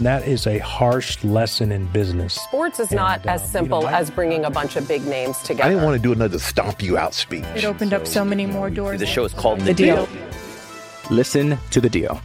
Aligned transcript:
That 0.00 0.28
is 0.28 0.46
a 0.46 0.58
harsh 0.58 1.22
lesson 1.24 1.72
in 1.72 1.86
business. 1.86 2.34
Sports 2.34 2.78
is 2.78 2.92
not 2.92 3.20
And, 3.20 3.30
uh, 3.30 3.32
as 3.32 3.50
simple 3.50 3.78
you 3.80 3.84
know, 3.86 3.90
I- 3.90 3.98
as 3.98 4.10
bringing 4.10 4.44
a 4.44 4.50
bunch 4.50 4.76
of 4.76 4.86
big 4.86 5.04
names 5.04 5.38
together. 5.38 5.64
I 5.64 5.70
didn't 5.70 5.82
want 5.84 5.96
to 5.96 6.02
do 6.02 6.12
another 6.12 6.38
stomp 6.38 6.80
you 6.82 6.96
out 6.96 7.14
speech. 7.14 7.44
It 7.56 7.64
opened 7.64 7.92
up 7.92 8.06
so 8.06 8.24
many 8.24 8.46
more 8.46 8.70
doors. 8.70 9.00
The 9.00 9.06
show 9.06 9.24
is 9.24 9.34
called 9.34 9.58
The, 9.60 9.64
The 9.66 9.74
Deal. 9.74 10.08
Listen 11.10 11.58
to 11.70 11.80
The 11.80 11.88
Deal. 11.88 12.20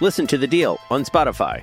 Listen 0.00 0.26
to 0.26 0.36
The 0.38 0.46
Deal 0.48 0.80
on 0.90 1.04
Spotify. 1.04 1.62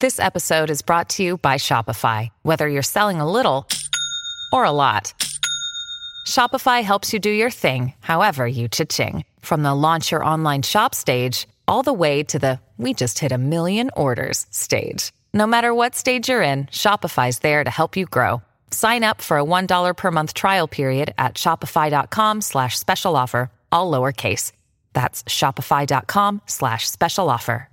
This 0.00 0.20
episode 0.20 0.68
is 0.70 0.82
brought 0.82 1.08
to 1.10 1.24
you 1.24 1.38
by 1.38 1.56
Shopify. 1.56 2.28
Whether 2.42 2.68
you're 2.68 2.82
selling 2.82 3.20
a 3.20 3.28
little 3.28 3.66
or 4.52 4.64
a 4.64 4.70
lot, 4.70 5.12
Shopify 6.26 6.82
helps 6.82 7.12
you 7.14 7.18
do 7.18 7.30
your 7.30 7.50
thing, 7.50 7.94
however 8.00 8.46
you 8.46 8.68
cha-ching. 8.68 9.24
From 9.40 9.62
the 9.62 9.74
launch 9.74 10.12
your 10.12 10.22
online 10.24 10.62
shop 10.62 10.94
stage, 10.94 11.48
all 11.68 11.82
the 11.82 11.92
way 11.92 12.22
to 12.24 12.38
the 12.38 12.60
we 12.78 12.94
just 12.94 13.18
hit 13.18 13.32
a 13.32 13.38
million 13.38 13.90
orders 13.96 14.46
stage. 14.50 15.12
No 15.34 15.46
matter 15.46 15.74
what 15.74 15.94
stage 15.94 16.28
you're 16.28 16.42
in, 16.42 16.66
Shopify's 16.66 17.40
there 17.40 17.62
to 17.62 17.70
help 17.70 17.96
you 17.96 18.06
grow. 18.06 18.40
Sign 18.70 19.04
up 19.04 19.20
for 19.20 19.38
a 19.38 19.44
$1 19.44 19.96
per 19.96 20.10
month 20.10 20.32
trial 20.34 20.68
period 20.68 21.12
at 21.18 21.34
shopify.com 21.34 22.40
slash 22.40 22.78
special 22.78 23.16
offer, 23.16 23.50
all 23.70 23.90
lowercase. 23.90 24.52
That's 24.92 25.22
shopify.com 25.24 26.42
slash 26.46 26.88
special 26.88 27.28
offer. 27.28 27.68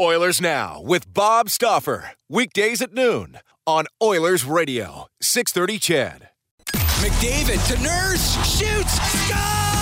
Oilers 0.00 0.40
Now 0.40 0.80
with 0.80 1.12
Bob 1.12 1.50
Stauffer. 1.50 2.12
Weekdays 2.28 2.80
at 2.80 2.94
noon 2.94 3.38
on 3.66 3.84
Oilers 4.02 4.44
Radio, 4.44 5.06
630 5.20 5.78
CHED. 5.78 6.28
McDavid 7.00 7.76
to 7.76 7.82
Nurse, 7.82 8.34
shoots, 8.58 8.94
score! 9.26 9.79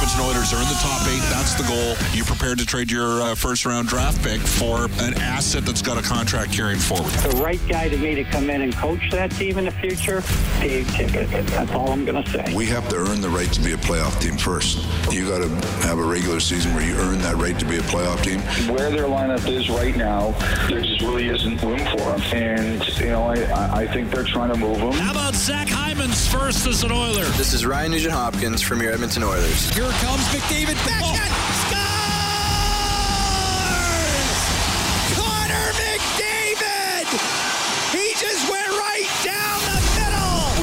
The 0.00 0.06
Edmonton 0.06 0.34
Oilers 0.34 0.52
are 0.54 0.62
in 0.62 0.68
the 0.68 0.80
top 0.80 1.06
eight. 1.08 1.20
That's 1.28 1.54
the 1.54 1.62
goal. 1.64 1.94
You're 2.14 2.24
prepared 2.24 2.58
to 2.58 2.64
trade 2.64 2.90
your 2.90 3.20
uh, 3.20 3.34
first 3.34 3.66
round 3.66 3.88
draft 3.88 4.22
pick 4.22 4.40
for 4.40 4.86
an 5.04 5.14
asset 5.20 5.66
that's 5.66 5.82
got 5.82 5.98
a 5.98 6.02
contract 6.02 6.52
carrying 6.52 6.78
forward. 6.78 7.12
The 7.12 7.36
right 7.36 7.60
guy 7.68 7.90
to 7.90 7.98
me 7.98 8.14
to 8.14 8.24
come 8.24 8.48
in 8.48 8.62
and 8.62 8.74
coach 8.74 9.10
that 9.10 9.30
team 9.32 9.58
in 9.58 9.66
the 9.66 9.70
future, 9.70 10.22
Dave 10.58 10.86
Tippett. 10.86 11.46
That's 11.48 11.70
all 11.72 11.90
I'm 11.92 12.06
going 12.06 12.22
to 12.22 12.30
say. 12.30 12.54
We 12.56 12.64
have 12.66 12.88
to 12.88 12.96
earn 12.96 13.20
the 13.20 13.28
right 13.28 13.52
to 13.52 13.60
be 13.60 13.72
a 13.72 13.76
playoff 13.76 14.18
team 14.22 14.38
first. 14.38 14.78
You 15.12 15.28
got 15.28 15.42
to 15.42 15.48
have 15.86 15.98
a 15.98 16.02
regular 16.02 16.40
season 16.40 16.74
where 16.74 16.86
you 16.86 16.94
earn 16.96 17.18
that 17.18 17.36
right 17.36 17.58
to 17.58 17.64
be 17.66 17.76
a 17.76 17.82
playoff 17.82 18.22
team. 18.22 18.40
Where 18.74 18.90
their 18.90 19.04
lineup 19.04 19.46
is 19.46 19.68
right 19.68 19.94
now, 19.94 20.30
there 20.68 20.80
just 20.80 21.02
really 21.02 21.28
isn't 21.28 21.62
room 21.62 21.78
for 21.78 21.98
them. 21.98 22.22
And, 22.32 22.98
you 22.98 23.08
know, 23.08 23.24
I, 23.24 23.82
I 23.82 23.86
think 23.86 24.10
they're 24.10 24.24
trying 24.24 24.50
to 24.50 24.58
move 24.58 24.78
them. 24.78 24.92
How 24.92 25.10
about 25.10 25.34
Zach 25.34 25.68
Hyman's 26.00 26.26
first 26.26 26.66
as 26.66 26.82
an 26.82 26.92
Oiler? 26.92 27.26
This 27.36 27.52
is 27.52 27.66
Ryan 27.66 27.90
Nugent 27.90 28.14
Hopkins 28.14 28.62
from 28.62 28.80
your 28.80 28.90
Edmonton 28.90 29.22
Oilers. 29.22 29.68
Here 29.74 29.84
comes 29.84 30.22
McDavid. 30.28 30.74
Backhand. 30.86 31.19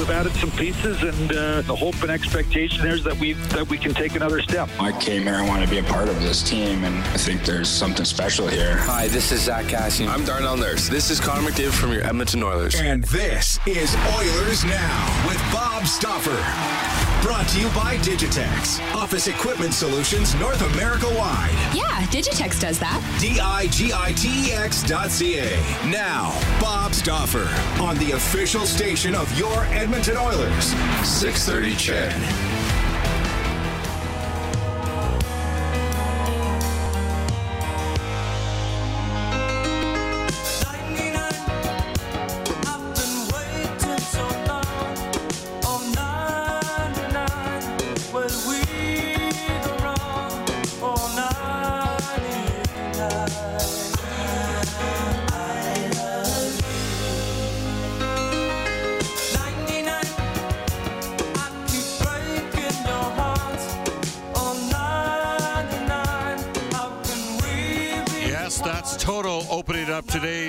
We've 0.07 0.15
added 0.15 0.31
some 0.35 0.51
pieces, 0.51 1.03
and 1.03 1.31
uh, 1.33 1.61
the 1.63 1.75
hope 1.75 2.01
and 2.01 2.09
expectation 2.09 2.81
there 2.81 2.93
is 2.93 3.03
that 3.03 3.19
we 3.19 3.33
that 3.33 3.67
we 3.67 3.77
can 3.77 3.93
take 3.93 4.15
another 4.15 4.41
step. 4.41 4.69
I 4.79 4.93
came 4.93 5.23
here. 5.23 5.35
I 5.35 5.45
want 5.45 5.65
to 5.65 5.69
be 5.69 5.79
a 5.79 5.83
part 5.83 6.07
of 6.07 6.17
this 6.21 6.41
team, 6.41 6.85
and 6.85 6.95
I 7.07 7.17
think 7.17 7.43
there's 7.43 7.67
something 7.67 8.05
special 8.05 8.47
here. 8.47 8.77
Hi, 8.77 9.09
this 9.09 9.33
is 9.33 9.41
Zack 9.41 9.65
Kassian. 9.65 10.07
I'm 10.07 10.23
Darnell 10.23 10.55
Nurse. 10.55 10.87
This 10.87 11.09
is 11.09 11.19
Connor 11.19 11.49
McDavid 11.49 11.73
from 11.73 11.91
your 11.91 12.05
Edmonton 12.05 12.41
Oilers. 12.41 12.75
And 12.75 13.03
this 13.03 13.59
is 13.65 13.93
Oilers 14.15 14.63
Now 14.63 15.27
with 15.27 15.41
Bob 15.51 15.85
Stauffer. 15.85 17.06
Brought 17.21 17.47
to 17.49 17.59
you 17.59 17.67
by 17.69 17.97
Digitex. 17.97 18.79
Office 18.95 19.27
Equipment 19.27 19.73
Solutions 19.73 20.35
North 20.35 20.61
America 20.73 21.07
wide. 21.09 21.51
Yeah, 21.73 22.05
Digitex 22.07 22.59
does 22.59 22.79
that. 22.79 23.01
D 23.19 23.39
I 23.39 23.67
G 23.67 23.91
I 23.93 24.13
T 24.13 24.49
E 24.49 24.53
X 24.53 24.83
dot 24.83 25.09
C 25.09 25.39
A. 25.39 25.49
Now, 25.85 26.39
Bob 26.61 26.93
Stauffer 26.93 27.47
on 27.81 27.97
the 27.97 28.11
official 28.11 28.65
station 28.65 29.15
of 29.15 29.35
your 29.37 29.65
Edmonton 29.65 30.15
Oilers. 30.17 30.65
630 31.03 31.75
CHED. 31.75 32.56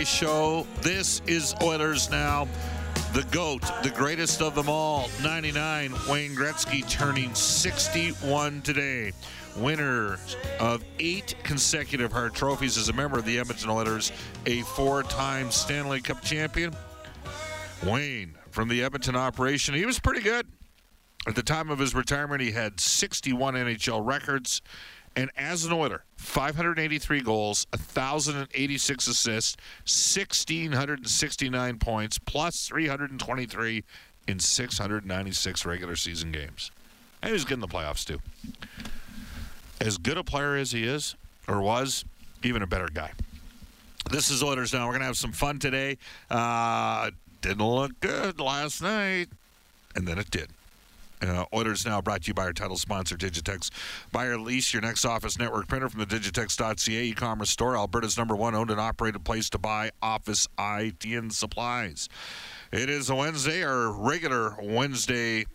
Show. 0.08 0.66
This 0.80 1.20
is 1.26 1.54
Oilers 1.62 2.10
Now. 2.10 2.48
The 3.12 3.26
GOAT, 3.30 3.62
the 3.82 3.90
greatest 3.90 4.40
of 4.40 4.54
them 4.54 4.68
all, 4.68 5.08
99, 5.22 5.92
Wayne 6.08 6.34
Gretzky 6.34 6.88
turning 6.88 7.34
61 7.34 8.62
today. 8.62 9.12
Winner 9.56 10.18
of 10.60 10.82
eight 10.98 11.34
consecutive 11.42 12.10
Hart 12.10 12.34
trophies 12.34 12.78
as 12.78 12.88
a 12.88 12.92
member 12.92 13.18
of 13.18 13.24
the 13.24 13.38
Edmonton 13.38 13.70
Oilers, 13.70 14.12
a 14.46 14.62
four 14.62 15.02
time 15.02 15.50
Stanley 15.50 16.00
Cup 16.00 16.22
champion. 16.22 16.74
Wayne 17.84 18.34
from 18.50 18.68
the 18.68 18.82
Edmonton 18.82 19.14
operation, 19.14 19.74
he 19.74 19.84
was 19.84 19.98
pretty 19.98 20.22
good. 20.22 20.46
At 21.26 21.34
the 21.34 21.42
time 21.42 21.68
of 21.68 21.78
his 21.78 21.94
retirement, 21.94 22.40
he 22.40 22.52
had 22.52 22.80
61 22.80 23.54
NHL 23.54 24.04
records. 24.06 24.62
And 25.18 25.32
as 25.36 25.64
an 25.64 25.72
Oiler, 25.72 26.04
583 26.14 27.22
goals, 27.22 27.66
1,086 27.72 29.08
assists, 29.08 29.56
1,669 29.84 31.78
points, 31.80 32.18
plus 32.20 32.68
323 32.68 33.82
in 34.28 34.38
696 34.38 35.66
regular 35.66 35.96
season 35.96 36.30
games. 36.30 36.70
And 37.20 37.30
he 37.30 37.32
was 37.32 37.44
good 37.44 37.54
in 37.54 37.60
the 37.60 37.66
playoffs, 37.66 38.04
too. 38.04 38.20
As 39.80 39.98
good 39.98 40.18
a 40.18 40.22
player 40.22 40.54
as 40.54 40.70
he 40.70 40.84
is, 40.84 41.16
or 41.48 41.60
was, 41.62 42.04
even 42.44 42.62
a 42.62 42.68
better 42.68 42.88
guy. 42.88 43.10
This 44.08 44.30
is 44.30 44.40
Oilers 44.40 44.72
Now. 44.72 44.86
We're 44.86 44.92
going 44.92 45.00
to 45.00 45.06
have 45.06 45.16
some 45.16 45.32
fun 45.32 45.58
today. 45.58 45.98
Uh, 46.30 47.10
didn't 47.40 47.66
look 47.66 47.98
good 47.98 48.38
last 48.38 48.80
night, 48.80 49.26
and 49.96 50.06
then 50.06 50.20
it 50.20 50.30
did. 50.30 50.50
Uh, 51.20 51.44
Oilers 51.52 51.84
Now 51.84 52.00
brought 52.00 52.22
to 52.22 52.28
you 52.28 52.34
by 52.34 52.44
our 52.44 52.52
title 52.52 52.76
sponsor, 52.76 53.16
Digitex. 53.16 53.70
Buy 54.12 54.26
or 54.26 54.38
lease 54.38 54.72
your 54.72 54.82
next 54.82 55.04
office 55.04 55.38
network 55.38 55.66
printer 55.66 55.88
from 55.88 56.00
the 56.00 56.06
Digitex.ca 56.06 57.04
e-commerce 57.04 57.50
store, 57.50 57.76
Alberta's 57.76 58.16
number 58.16 58.36
one 58.36 58.54
owned 58.54 58.70
and 58.70 58.80
operated 58.80 59.24
place 59.24 59.50
to 59.50 59.58
buy 59.58 59.90
office 60.02 60.48
IT 60.58 61.04
and 61.04 61.32
supplies. 61.32 62.08
It 62.72 62.88
is 62.88 63.10
a 63.10 63.14
Wednesday, 63.14 63.62
our 63.64 63.90
regular 63.90 64.56
Wednesday 64.62 65.46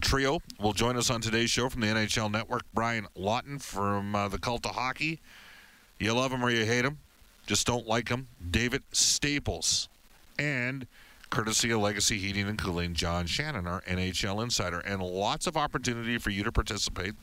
trio 0.00 0.40
will 0.60 0.72
join 0.72 0.96
us 0.96 1.10
on 1.10 1.20
today's 1.20 1.50
show 1.50 1.68
from 1.68 1.80
the 1.80 1.86
NHL 1.88 2.30
Network. 2.30 2.62
Brian 2.74 3.06
Lawton 3.16 3.58
from 3.58 4.14
uh, 4.14 4.28
the 4.28 4.38
Cult 4.38 4.66
of 4.66 4.74
Hockey. 4.74 5.18
You 5.98 6.12
love 6.12 6.32
him 6.32 6.44
or 6.44 6.50
you 6.50 6.64
hate 6.64 6.84
him. 6.84 6.98
Just 7.46 7.66
don't 7.66 7.86
like 7.86 8.08
him. 8.08 8.28
David 8.50 8.82
Staples. 8.92 9.88
And 10.38 10.86
courtesy 11.30 11.70
of 11.70 11.80
Legacy 11.80 12.18
Heating 12.18 12.48
and 12.48 12.58
Cooling, 12.58 12.94
John 12.94 13.26
Shannon, 13.26 13.66
our 13.66 13.82
NHL 13.82 14.42
insider, 14.42 14.80
and 14.80 15.02
lots 15.02 15.46
of 15.46 15.56
opportunity 15.56 16.18
for 16.18 16.30
you 16.30 16.42
to 16.44 16.52
participate 16.52 17.14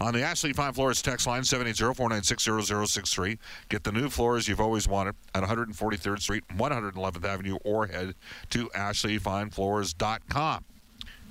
on 0.00 0.14
the 0.14 0.22
Ashley 0.22 0.52
Fine 0.52 0.72
Floors 0.72 1.02
text 1.02 1.26
line 1.26 1.42
780-496-0063. 1.42 3.38
Get 3.68 3.84
the 3.84 3.92
new 3.92 4.08
floors 4.08 4.48
you've 4.48 4.60
always 4.60 4.88
wanted 4.88 5.14
at 5.34 5.42
143rd 5.42 6.20
Street, 6.20 6.44
111th 6.56 7.24
Avenue, 7.24 7.58
or 7.64 7.86
head 7.86 8.14
to 8.50 8.68
ashleyfinefloors.com. 8.70 10.64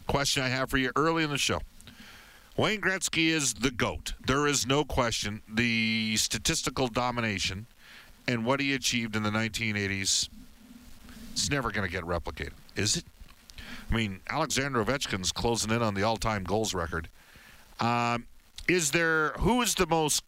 Question 0.07 0.43
I 0.43 0.49
have 0.49 0.69
for 0.69 0.77
you 0.77 0.91
early 0.95 1.23
in 1.23 1.29
the 1.29 1.37
show. 1.37 1.61
Wayne 2.57 2.79
Gretzky 2.79 3.27
is 3.27 3.53
the 3.55 3.71
GOAT. 3.71 4.13
There 4.25 4.47
is 4.47 4.65
no 4.65 4.85
question. 4.85 5.41
The 5.51 6.15
statistical 6.17 6.87
domination 6.87 7.65
and 8.27 8.45
what 8.45 8.59
he 8.59 8.73
achieved 8.73 9.15
in 9.15 9.23
the 9.23 9.29
1980s 9.29 10.29
it's 11.45 11.51
never 11.51 11.69
going 11.69 11.87
to 11.87 11.91
get 11.91 12.03
replicated, 12.03 12.53
is 12.75 12.97
it? 12.97 13.03
I 13.91 13.95
mean, 13.95 14.19
Alexander 14.31 14.83
Ovechkin's 14.83 15.31
closing 15.31 15.69
in 15.69 15.83
on 15.83 15.93
the 15.93 16.01
all-time 16.01 16.43
goals 16.43 16.73
record. 16.73 17.07
Um, 17.79 18.25
is 18.67 18.89
there 18.89 19.33
who 19.33 19.61
is 19.61 19.75
the 19.75 19.85
most 19.85 20.23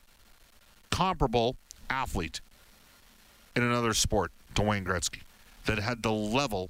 comparable 0.91 1.55
athlete 1.89 2.39
in 3.55 3.63
another 3.63 3.95
sport 3.95 4.31
to 4.53 4.61
Wayne 4.61 4.85
Gretzky 4.85 5.21
that 5.65 5.79
had 5.79 6.03
the 6.03 6.11
level 6.11 6.69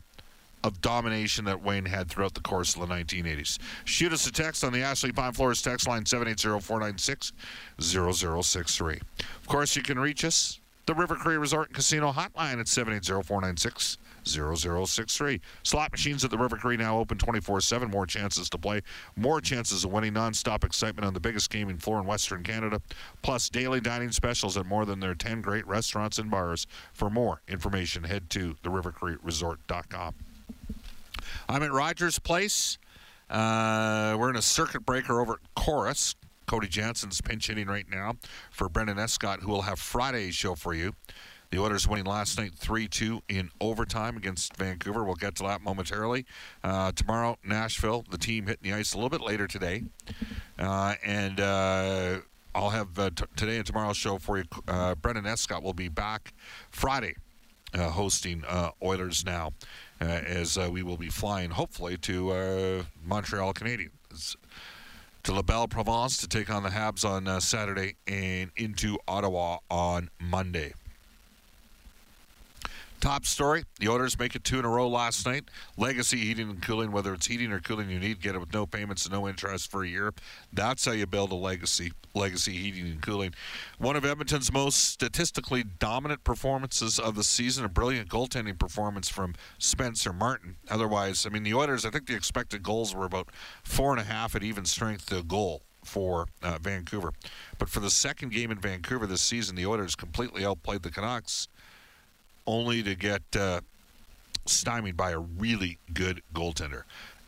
of 0.63 0.79
domination 0.79 1.43
that 1.43 1.61
Wayne 1.61 1.83
had 1.83 2.07
throughout 2.07 2.33
the 2.33 2.39
course 2.39 2.73
of 2.75 2.87
the 2.87 2.95
1980s. 2.95 3.57
Shoot 3.83 4.13
us 4.13 4.25
a 4.27 4.31
text 4.31 4.63
on 4.63 4.71
the 4.71 4.81
Ashley 4.81 5.11
Fine 5.11 5.33
Floors 5.33 5.61
text 5.61 5.89
line 5.89 6.05
780-496-0063. 6.05 9.01
Of 9.19 9.47
course, 9.47 9.75
you 9.75 9.83
can 9.83 9.99
reach 9.99 10.23
us, 10.23 10.61
the 10.85 10.95
River 10.95 11.15
Cree 11.15 11.35
Resort 11.35 11.67
and 11.67 11.75
Casino 11.75 12.13
hotline 12.13 12.61
at 12.61 12.67
780-496-0063. 14.27 15.39
Slot 15.63 15.91
machines 15.91 16.23
at 16.23 16.31
the 16.31 16.37
River 16.37 16.57
Cree 16.57 16.77
now 16.77 16.97
open 16.97 17.17
24-7. 17.17 17.89
More 17.89 18.05
chances 18.05 18.49
to 18.49 18.57
play, 18.57 18.81
more 19.15 19.41
chances 19.41 19.83
of 19.83 19.91
winning, 19.91 20.13
non-stop 20.13 20.63
excitement 20.63 21.05
on 21.05 21.13
the 21.13 21.19
biggest 21.19 21.49
gaming 21.49 21.77
floor 21.77 21.99
in 21.99 22.05
Western 22.05 22.43
Canada, 22.43 22.81
plus 23.21 23.49
daily 23.49 23.79
dining 23.79 24.11
specials 24.11 24.57
at 24.57 24.65
more 24.65 24.85
than 24.85 24.99
their 24.99 25.15
10 25.15 25.41
great 25.41 25.65
restaurants 25.67 26.17
and 26.17 26.29
bars. 26.29 26.67
For 26.93 27.09
more 27.09 27.41
information, 27.47 28.03
head 28.03 28.29
to 28.31 28.55
therivercreekresort.com. 28.63 30.13
I'm 31.49 31.63
at 31.63 31.71
Rogers 31.71 32.19
Place. 32.19 32.77
Uh, 33.29 34.15
we're 34.17 34.29
in 34.29 34.37
a 34.37 34.41
circuit 34.41 34.85
breaker 34.85 35.19
over 35.19 35.33
at 35.33 35.39
Corus. 35.55 36.15
Cody 36.45 36.69
Jansen's 36.69 37.19
pinch 37.19 37.47
hitting 37.47 37.67
right 37.67 37.85
now 37.89 38.15
for 38.51 38.69
Brendan 38.69 38.97
Escott, 38.97 39.41
who 39.41 39.51
will 39.51 39.63
have 39.63 39.79
Friday's 39.79 40.33
show 40.33 40.55
for 40.55 40.73
you. 40.73 40.93
The 41.49 41.59
Oilers 41.59 41.87
winning 41.87 42.05
last 42.05 42.37
night 42.37 42.53
3 42.55 42.87
2 42.87 43.21
in 43.29 43.49
overtime 43.61 44.17
against 44.17 44.57
Vancouver. 44.57 45.03
We'll 45.03 45.15
get 45.15 45.35
to 45.35 45.43
that 45.43 45.61
momentarily. 45.61 46.25
Uh, 46.61 46.91
tomorrow, 46.91 47.37
Nashville, 47.43 48.03
the 48.09 48.17
team 48.17 48.47
hitting 48.47 48.69
the 48.69 48.77
ice 48.77 48.93
a 48.93 48.97
little 48.97 49.09
bit 49.09 49.21
later 49.21 49.47
today. 49.47 49.83
Uh, 50.59 50.95
and 51.05 51.39
uh, 51.39 52.17
I'll 52.53 52.71
have 52.71 52.99
uh, 52.99 53.11
t- 53.15 53.23
today 53.37 53.57
and 53.57 53.65
tomorrow's 53.65 53.95
show 53.95 54.17
for 54.17 54.39
you. 54.39 54.43
Uh, 54.67 54.95
Brendan 54.95 55.25
Escott 55.25 55.63
will 55.63 55.73
be 55.73 55.87
back 55.87 56.33
Friday 56.69 57.15
uh, 57.73 57.89
hosting 57.91 58.43
Oilers 58.83 59.25
Now 59.25 59.53
as 60.01 60.57
we 60.57 60.83
will 60.83 60.97
be 60.97 61.09
flying, 61.09 61.51
hopefully, 61.51 61.97
to 61.97 62.85
Montreal 63.05 63.53
Canadiens. 63.53 64.35
To 65.23 65.33
La 65.33 65.41
Belle 65.41 65.67
Province 65.67 66.17
to 66.17 66.27
take 66.27 66.49
on 66.49 66.63
the 66.63 66.69
Habs 66.69 67.03
on 67.03 67.27
uh, 67.27 67.41
Saturday 67.41 67.95
and 68.07 68.49
into 68.55 68.97
Ottawa 69.09 69.57
on 69.69 70.09
Monday. 70.21 70.73
Top 72.99 73.27
story: 73.27 73.63
The 73.79 73.89
Oilers 73.89 74.17
make 74.17 74.35
it 74.35 74.43
two 74.43 74.57
in 74.57 74.65
a 74.65 74.69
row 74.69 74.87
last 74.87 75.25
night. 75.25 75.49
Legacy 75.77 76.17
Heating 76.17 76.49
and 76.49 76.61
Cooling, 76.61 76.91
whether 76.91 77.13
it's 77.13 77.27
heating 77.27 77.51
or 77.51 77.59
cooling 77.59 77.91
you 77.91 77.99
need, 77.99 78.21
get 78.21 78.33
it 78.33 78.39
with 78.39 78.53
no 78.53 78.65
payments 78.65 79.05
and 79.05 79.13
no 79.13 79.27
interest 79.27 79.69
for 79.69 79.83
a 79.83 79.87
year. 79.87 80.11
That's 80.51 80.83
how 80.83 80.93
you 80.93 81.05
build 81.05 81.31
a 81.31 81.35
legacy. 81.35 81.91
Legacy 82.15 82.53
Heating 82.53 82.87
and 82.87 83.01
Cooling. 83.01 83.35
One 83.77 83.95
of 83.95 84.03
Edmonton's 84.03 84.51
most 84.51 84.83
statistically 84.83 85.63
dominant 85.63 86.23
performances 86.23 86.97
of 86.97 87.13
the 87.13 87.23
season. 87.23 87.65
A 87.65 87.69
brilliant 87.69 88.09
goaltending 88.09 88.57
performance 88.57 89.09
from 89.09 89.35
Spencer 89.59 90.11
Martin. 90.11 90.55
Otherwise, 90.67 91.27
I 91.27 91.29
mean, 91.29 91.43
the 91.43 91.53
Oilers. 91.53 91.85
I 91.85 91.91
think 91.91 92.07
the 92.07 92.15
expected 92.15 92.63
goals 92.63 92.95
were 92.95 93.05
about 93.05 93.29
four 93.63 93.91
and 93.91 94.01
a 94.01 94.05
half 94.05 94.35
at 94.35 94.41
even 94.41 94.65
strength 94.65 95.07
to 95.07 95.21
goal 95.21 95.61
for 95.83 96.27
uh, 96.43 96.57
Vancouver. 96.59 97.13
But 97.57 97.69
for 97.69 97.79
the 97.79 97.91
second 97.91 98.31
game 98.31 98.51
in 98.51 98.59
Vancouver 98.59 99.05
this 99.05 99.21
season, 99.21 99.55
the 99.55 99.65
Oilers 99.65 99.95
completely 99.95 100.45
outplayed 100.45 100.83
the 100.83 100.91
Canucks 100.91 101.47
only 102.47 102.81
to 102.81 102.95
get 102.95 103.21
uh, 103.37 103.61
stymied 104.45 104.97
by 104.97 105.11
a 105.11 105.19
really 105.19 105.77
good 105.93 106.21
goaltender. 106.33 106.83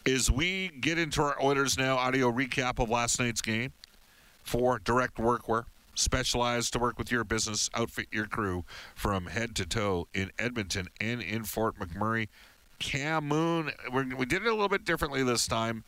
As 0.08 0.32
we 0.32 0.70
get 0.80 0.98
into 0.98 1.22
our 1.22 1.42
Oilers 1.44 1.78
now 1.78 1.98
audio 1.98 2.32
recap 2.32 2.80
of 2.80 2.90
last 2.90 3.20
night's 3.20 3.42
game 3.42 3.74
for 4.44 4.80
direct 4.80 5.18
workwear, 5.18 5.66
specialized 5.94 6.74
to 6.74 6.80
work 6.80 6.98
with 6.98 7.12
your 7.12 7.24
business, 7.24 7.70
outfit 7.76 8.08
your 8.12 8.26
crew 8.26 8.64
from 8.96 9.28
head 9.28 9.56
to 9.58 9.66
toe 9.66 10.08
in 10.14 10.32
Edmonton 10.40 10.88
and 11.00 11.22
in 11.22 11.44
Fort 11.44 11.78
McMurray. 11.78 12.30
Cam 12.80 13.28
Moon, 13.28 13.72
we 13.92 14.26
did 14.26 14.42
it 14.42 14.48
a 14.48 14.52
little 14.52 14.70
bit 14.70 14.86
differently 14.86 15.22
this 15.22 15.46
time. 15.48 15.84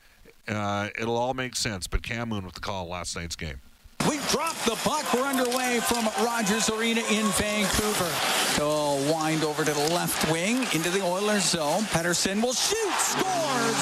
Uh, 0.48 0.90
it'll 1.00 1.18
all 1.18 1.34
make 1.34 1.56
sense, 1.56 1.88
but 1.88 2.04
Cam 2.04 2.30
Moon 2.30 2.46
with 2.46 2.54
the 2.54 2.60
call 2.60 2.90
last 2.90 3.16
night's 3.16 3.38
game. 3.38 3.62
We 4.10 4.18
dropped 4.30 4.66
the 4.66 4.76
puck. 4.84 5.06
We're 5.14 5.28
underway 5.28 5.80
from 5.82 6.08
Rogers 6.24 6.70
Arena 6.70 7.02
in 7.10 7.26
Vancouver. 7.38 8.12
So 8.56 8.96
wind 9.12 9.44
over 9.44 9.64
to 9.64 9.74
the 9.74 9.94
left 9.94 10.32
wing 10.32 10.64
into 10.74 10.90
the 10.90 11.02
Oilers 11.02 11.44
zone. 11.44 11.84
Pettersson 11.94 12.42
will 12.42 12.54
shoot. 12.54 12.94
Scores. 13.00 13.82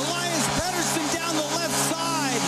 Elias 0.00 0.46
Pettersson 0.58 1.06
down 1.14 1.34
the 1.36 1.50
left 1.56 1.74
side. 1.74 2.40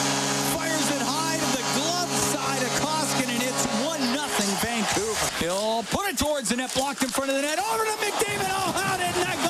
Fires 0.55 0.91
it 0.91 1.03
high 1.03 1.39
to 1.39 1.49
the 1.57 1.65
glove 1.79 2.11
side 2.11 2.63
of 2.63 2.73
Koskinen. 2.83 3.41
It's 3.41 3.67
1-0 3.87 4.63
Vancouver. 4.63 5.45
He'll 5.45 5.83
put 5.85 6.09
it 6.09 6.19
towards 6.19 6.51
the 6.51 6.57
net. 6.57 6.75
Blocked 6.75 7.03
in 7.03 7.09
front 7.09 7.31
of 7.31 7.37
the 7.37 7.43
net. 7.43 7.59
Over 7.59 7.85
to 7.85 7.91
McDavid. 7.93 8.49
Oh, 8.51 8.73
how 8.73 8.97
did 8.97 9.15
that 9.25 9.37
go 9.45 9.48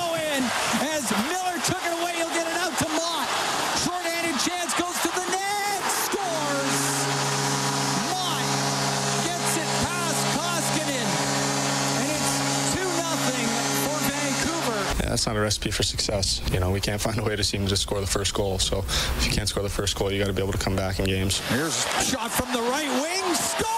not 15.29 15.37
a 15.37 15.41
recipe 15.41 15.71
for 15.71 15.83
success. 15.83 16.41
You 16.51 16.59
know, 16.59 16.71
we 16.71 16.81
can't 16.81 16.99
find 17.01 17.19
a 17.19 17.23
way 17.23 17.37
to 17.37 17.45
seem 17.45 17.67
to 17.67 17.77
score 17.77 18.01
the 18.01 18.07
first 18.07 18.33
goal. 18.33 18.59
So 18.59 18.79
if 18.79 19.27
you 19.27 19.33
can't 19.33 19.47
score 19.47 19.63
the 19.63 19.69
first 19.69 19.95
goal, 19.95 20.11
you 20.11 20.19
got 20.19 20.29
to 20.29 20.33
be 20.33 20.41
able 20.41 20.53
to 20.53 20.59
come 20.59 20.75
back 20.75 20.99
in 21.01 21.05
games. 21.05 21.41
Here's 21.51 21.85
a 21.85 22.03
shot 22.03 22.31
from 22.31 22.51
the 22.55 22.63
right 22.63 22.89
wing. 23.03 23.35
Scores! 23.35 23.69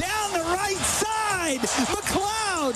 Down 0.00 0.32
the 0.32 0.42
right 0.50 0.76
side. 0.78 1.60
McLeod 1.60 2.74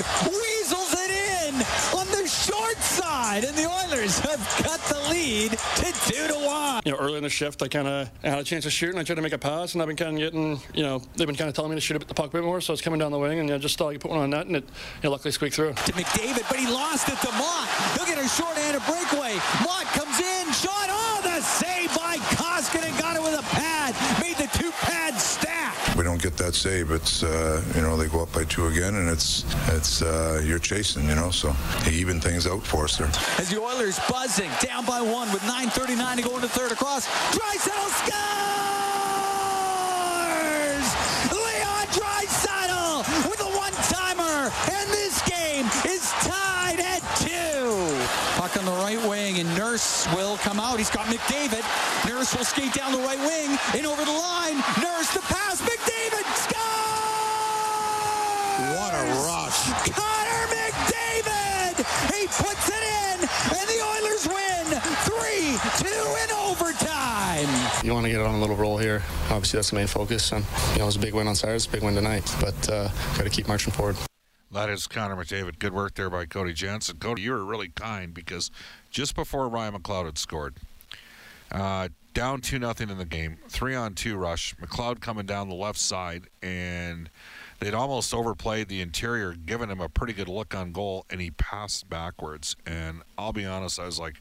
side. 3.35 3.45
And 3.45 3.57
the 3.57 3.67
Oilers 3.67 4.19
have 4.21 4.41
cut 4.63 4.81
the 4.83 5.11
lead 5.11 5.53
to 5.53 6.13
2 6.13 6.29
to 6.29 6.35
1. 6.35 6.83
You 6.85 6.93
know, 6.93 6.99
early 6.99 7.17
in 7.17 7.23
the 7.23 7.29
shift, 7.29 7.63
I 7.63 7.69
kind 7.69 7.89
of 7.89 8.11
had 8.23 8.39
a 8.39 8.45
chance 8.45 8.65
to 8.65 8.71
shoot, 8.71 8.91
and 8.91 8.99
I 8.99 9.05
tried 9.05 9.17
to 9.17 9.23
make 9.23 9.33
a 9.33 9.39
pass, 9.39 9.75
and 9.75 9.83
I've 9.83 9.89
been 9.89 9.97
kind 9.97 10.15
of 10.15 10.19
getting, 10.19 10.61
you 10.75 10.83
know, 10.83 11.03
they've 11.17 11.27
been 11.27 11.37
kind 11.37 11.49
of 11.49 11.55
telling 11.55 11.71
me 11.71 11.77
to 11.77 11.81
shoot 11.81 11.97
a 12.01 12.05
the 12.05 12.15
puck 12.15 12.27
a 12.27 12.33
bit 12.33 12.45
more, 12.45 12.61
so 12.61 12.73
it's 12.73 12.83
coming 12.83 12.99
down 12.99 13.13
the 13.13 13.19
wing, 13.19 13.39
and 13.39 13.51
I 13.51 13.59
just 13.59 13.79
thought 13.79 13.91
you 13.91 13.99
put 13.99 14.11
one 14.11 14.21
on 14.21 14.31
net, 14.31 14.47
and 14.47 14.57
it, 14.57 14.65
you 14.65 15.05
know, 15.05 15.11
luckily 15.11 15.33
squeaked 15.33 15.57
through. 15.57 15.73
To 15.73 15.93
McDavid, 15.93 16.49
but 16.49 16.59
he 16.59 16.67
lost 16.67 17.09
it 17.09 17.19
to 17.19 17.33
Motte. 17.33 17.69
He'll 17.97 18.07
get 18.07 18.19
a 18.19 18.29
short-handed 18.29 18.83
breakaway. 18.85 19.35
Motte 19.65 19.91
comes 19.97 20.19
in, 20.21 20.53
shot. 20.53 20.89
Oh, 20.91 21.21
the 21.23 21.41
save 21.41 21.95
by 21.95 22.17
Koskinen. 22.37 22.99
Got 22.99 23.17
it 23.17 23.23
with 23.23 23.39
a 23.39 23.43
pad. 23.55 23.95
Made 24.21 24.37
the 24.37 24.49
two 24.59 24.71
pads 24.83 25.23
stack. 25.23 25.75
We 25.97 26.05
don't 26.05 26.23
get 26.23 26.37
that 26.55 26.69
save. 26.69 26.91
It's 26.91 27.23
uh, 27.23 27.63
you 27.75 27.81
know 27.83 27.97
they 27.97 28.09
go 28.09 28.23
up 28.23 28.33
by 28.33 28.45
two 28.45 28.67
again, 28.67 28.95
and 28.95 29.09
it's 29.09 29.45
it's 29.69 30.03
uh, 30.03 30.43
you're 30.45 30.59
chasing. 30.59 31.09
You 31.09 31.15
know, 31.15 31.31
so 31.31 31.53
he 31.85 31.97
even 32.01 32.21
things 32.21 32.47
out 32.47 32.63
for 32.65 32.85
us 32.85 32.97
there. 32.97 33.09
As 33.39 33.51
the 33.51 33.61
Oilers 33.61 33.99
buzzing, 34.09 34.51
down 34.61 34.85
by 34.85 35.01
one 35.01 35.31
with 35.33 35.43
9.39 35.43 36.17
to 36.17 36.23
go 36.23 36.35
into 36.37 36.49
third 36.49 36.73
across. 36.73 37.07
Draisaitl 37.33 37.91
scores! 38.03 38.15
Leon 41.33 41.87
Draisaitl 41.93 43.05
with 43.31 43.41
a 43.41 43.51
one-timer, 43.57 44.51
and 44.73 44.91
this 44.91 45.23
game 45.29 45.67
is 45.91 46.11
tied 46.23 46.81
at 46.81 47.03
two. 47.19 48.07
Puck 48.41 48.57
on 48.57 48.65
the 48.65 48.79
right 48.83 49.01
wing, 49.09 49.39
and 49.41 49.49
Nurse 49.57 50.07
will 50.15 50.37
come 50.39 50.61
out. 50.61 50.79
He's 50.79 50.91
got 50.91 51.07
McDavid. 51.07 51.65
Nurse 52.09 52.37
will 52.37 52.45
skate 52.45 52.73
down 52.73 52.93
the 52.93 52.99
right 52.99 53.19
wing 53.19 53.59
and 53.75 53.87
over 53.87 54.05
the 54.05 54.13
line. 54.13 54.57
Nurse 54.83 55.13
the 55.15 55.21
pass. 55.21 55.45
McDavid 55.63 56.27
scores! 56.37 56.65
What 58.77 58.93
a 58.93 59.05
rush. 59.25 59.54
Connor 59.65 60.47
McDavid! 60.53 61.77
He 62.13 62.27
puts 62.27 62.69
it 62.69 62.85
in, 62.85 63.21
and 63.25 63.67
the 63.69 63.81
Oilers 63.81 64.29
win 64.29 64.67
3-2 65.09 66.25
in 66.25 66.31
overtime. 66.33 67.49
You 67.83 67.95
want 67.95 68.05
to 68.05 68.11
get 68.11 68.21
it 68.21 68.27
on 68.27 68.35
a 68.35 68.41
little 68.41 68.57
roll 68.57 68.77
here. 68.77 69.03
Obviously, 69.31 69.57
that's 69.57 69.71
the 69.71 69.77
main 69.77 69.87
focus. 69.87 70.33
And, 70.33 70.45
you 70.73 70.79
know, 70.79 70.85
it 70.85 70.87
was 70.87 70.97
a 70.97 71.01
big 71.01 71.15
win 71.15 71.29
on 71.29 71.35
Saturday. 71.35 71.57
It's 71.57 71.67
a 71.67 71.71
big 71.71 71.83
win 71.83 71.95
tonight. 71.95 72.31
But 72.41 72.69
uh, 72.69 72.89
got 73.17 73.25
to 73.25 73.31
keep 73.31 73.49
marching 73.49 73.73
forward. 73.73 73.97
That 74.53 74.69
is 74.69 74.87
Connor 74.87 75.17
McDavid. 75.17 75.59
Good 75.59 75.73
work 75.73 75.95
there 75.95 76.11
by 76.11 76.27
Cody 76.27 76.53
Jansen. 76.53 76.99
Cody, 76.99 77.23
you 77.23 77.33
were 77.33 77.45
really 77.45 77.69
kind 77.69 78.13
because 78.13 78.51
just 78.91 79.15
before 79.17 79.49
Ryan 79.49 79.75
McLeod 79.75 80.05
had 80.05 80.19
scored, 80.19 80.57
uh, 81.51 81.89
down 82.13 82.41
2 82.41 82.59
nothing 82.59 82.91
in 82.91 82.99
the 82.99 83.05
game, 83.05 83.39
three 83.49 83.75
on 83.75 83.95
two 83.95 84.17
rush, 84.17 84.55
McLeod 84.57 85.01
coming 85.01 85.27
down 85.27 85.49
the 85.49 85.55
left 85.55 85.79
side, 85.79 86.29
and 86.43 87.11
they'd 87.61 87.75
almost 87.75 88.13
overplayed 88.15 88.69
the 88.69 88.81
interior, 88.81 89.33
giving 89.35 89.71
him 89.71 89.81
a 89.81 89.89
pretty 89.89 90.13
good 90.13 90.29
look 90.29 90.55
on 90.55 90.73
goal, 90.73 91.07
and 91.11 91.21
he 91.21 91.31
passed 91.31 91.89
backwards. 91.89 92.57
And 92.67 93.03
I'll 93.17 93.33
be 93.33 93.45
honest, 93.45 93.79
I 93.79 93.87
was 93.87 93.99
like, 93.99 94.21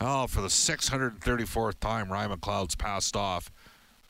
oh, 0.00 0.26
for 0.26 0.40
the 0.40 0.48
634th 0.48 1.80
time, 1.80 2.10
Ryan 2.10 2.32
McLeod's 2.38 2.74
passed 2.74 3.16
off. 3.16 3.50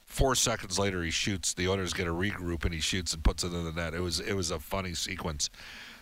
Four 0.07 0.35
seconds 0.35 0.78
later, 0.78 1.02
he 1.02 1.11
shoots. 1.11 1.54
The 1.54 1.66
Oilers 1.69 1.93
get 1.93 2.07
a 2.07 2.12
regroup, 2.12 2.64
and 2.64 2.73
he 2.73 2.81
shoots 2.81 3.14
and 3.14 3.25
puts 3.25 3.43
it 3.43 3.52
in 3.52 3.64
the 3.64 3.73
net. 3.73 3.95
It 3.95 4.00
was 4.00 4.21
it 4.21 4.35
was 4.35 4.50
a 4.50 4.61
funny 4.61 4.95
sequence. 4.95 5.50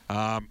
Um, 0.08 0.48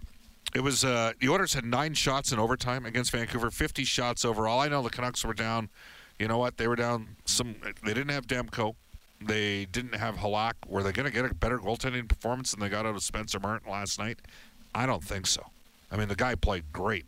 It 0.54 0.60
was 0.60 0.84
uh, 0.84 1.12
the 1.20 1.28
Oilers 1.28 1.54
had 1.54 1.64
nine 1.64 1.94
shots 1.94 2.32
in 2.32 2.38
overtime 2.38 2.84
against 2.86 3.12
Vancouver, 3.12 3.50
50 3.50 3.84
shots 3.84 4.24
overall. 4.24 4.58
I 4.60 4.68
know 4.68 4.82
the 4.82 4.90
Canucks 4.90 5.24
were 5.24 5.34
down. 5.34 5.68
You 6.18 6.28
know 6.28 6.38
what? 6.38 6.56
They 6.56 6.66
were 6.66 6.76
down 6.76 7.16
some. 7.24 7.54
They 7.84 7.94
didn't 7.94 8.10
have 8.10 8.26
Demko. 8.26 8.74
They 9.26 9.66
didn't 9.66 9.94
have 9.94 10.16
Halak. 10.16 10.54
Were 10.66 10.82
they 10.82 10.92
going 10.92 11.06
to 11.06 11.12
get 11.12 11.30
a 11.30 11.34
better 11.34 11.58
goaltending 11.58 12.08
performance 12.08 12.52
than 12.52 12.60
they 12.60 12.68
got 12.68 12.86
out 12.86 12.94
of 12.94 13.02
Spencer 13.02 13.40
Martin 13.40 13.70
last 13.70 13.98
night? 13.98 14.18
I 14.74 14.86
don't 14.86 15.04
think 15.04 15.26
so. 15.26 15.46
I 15.90 15.96
mean, 15.96 16.08
the 16.08 16.16
guy 16.16 16.34
played 16.34 16.64
great. 16.72 17.04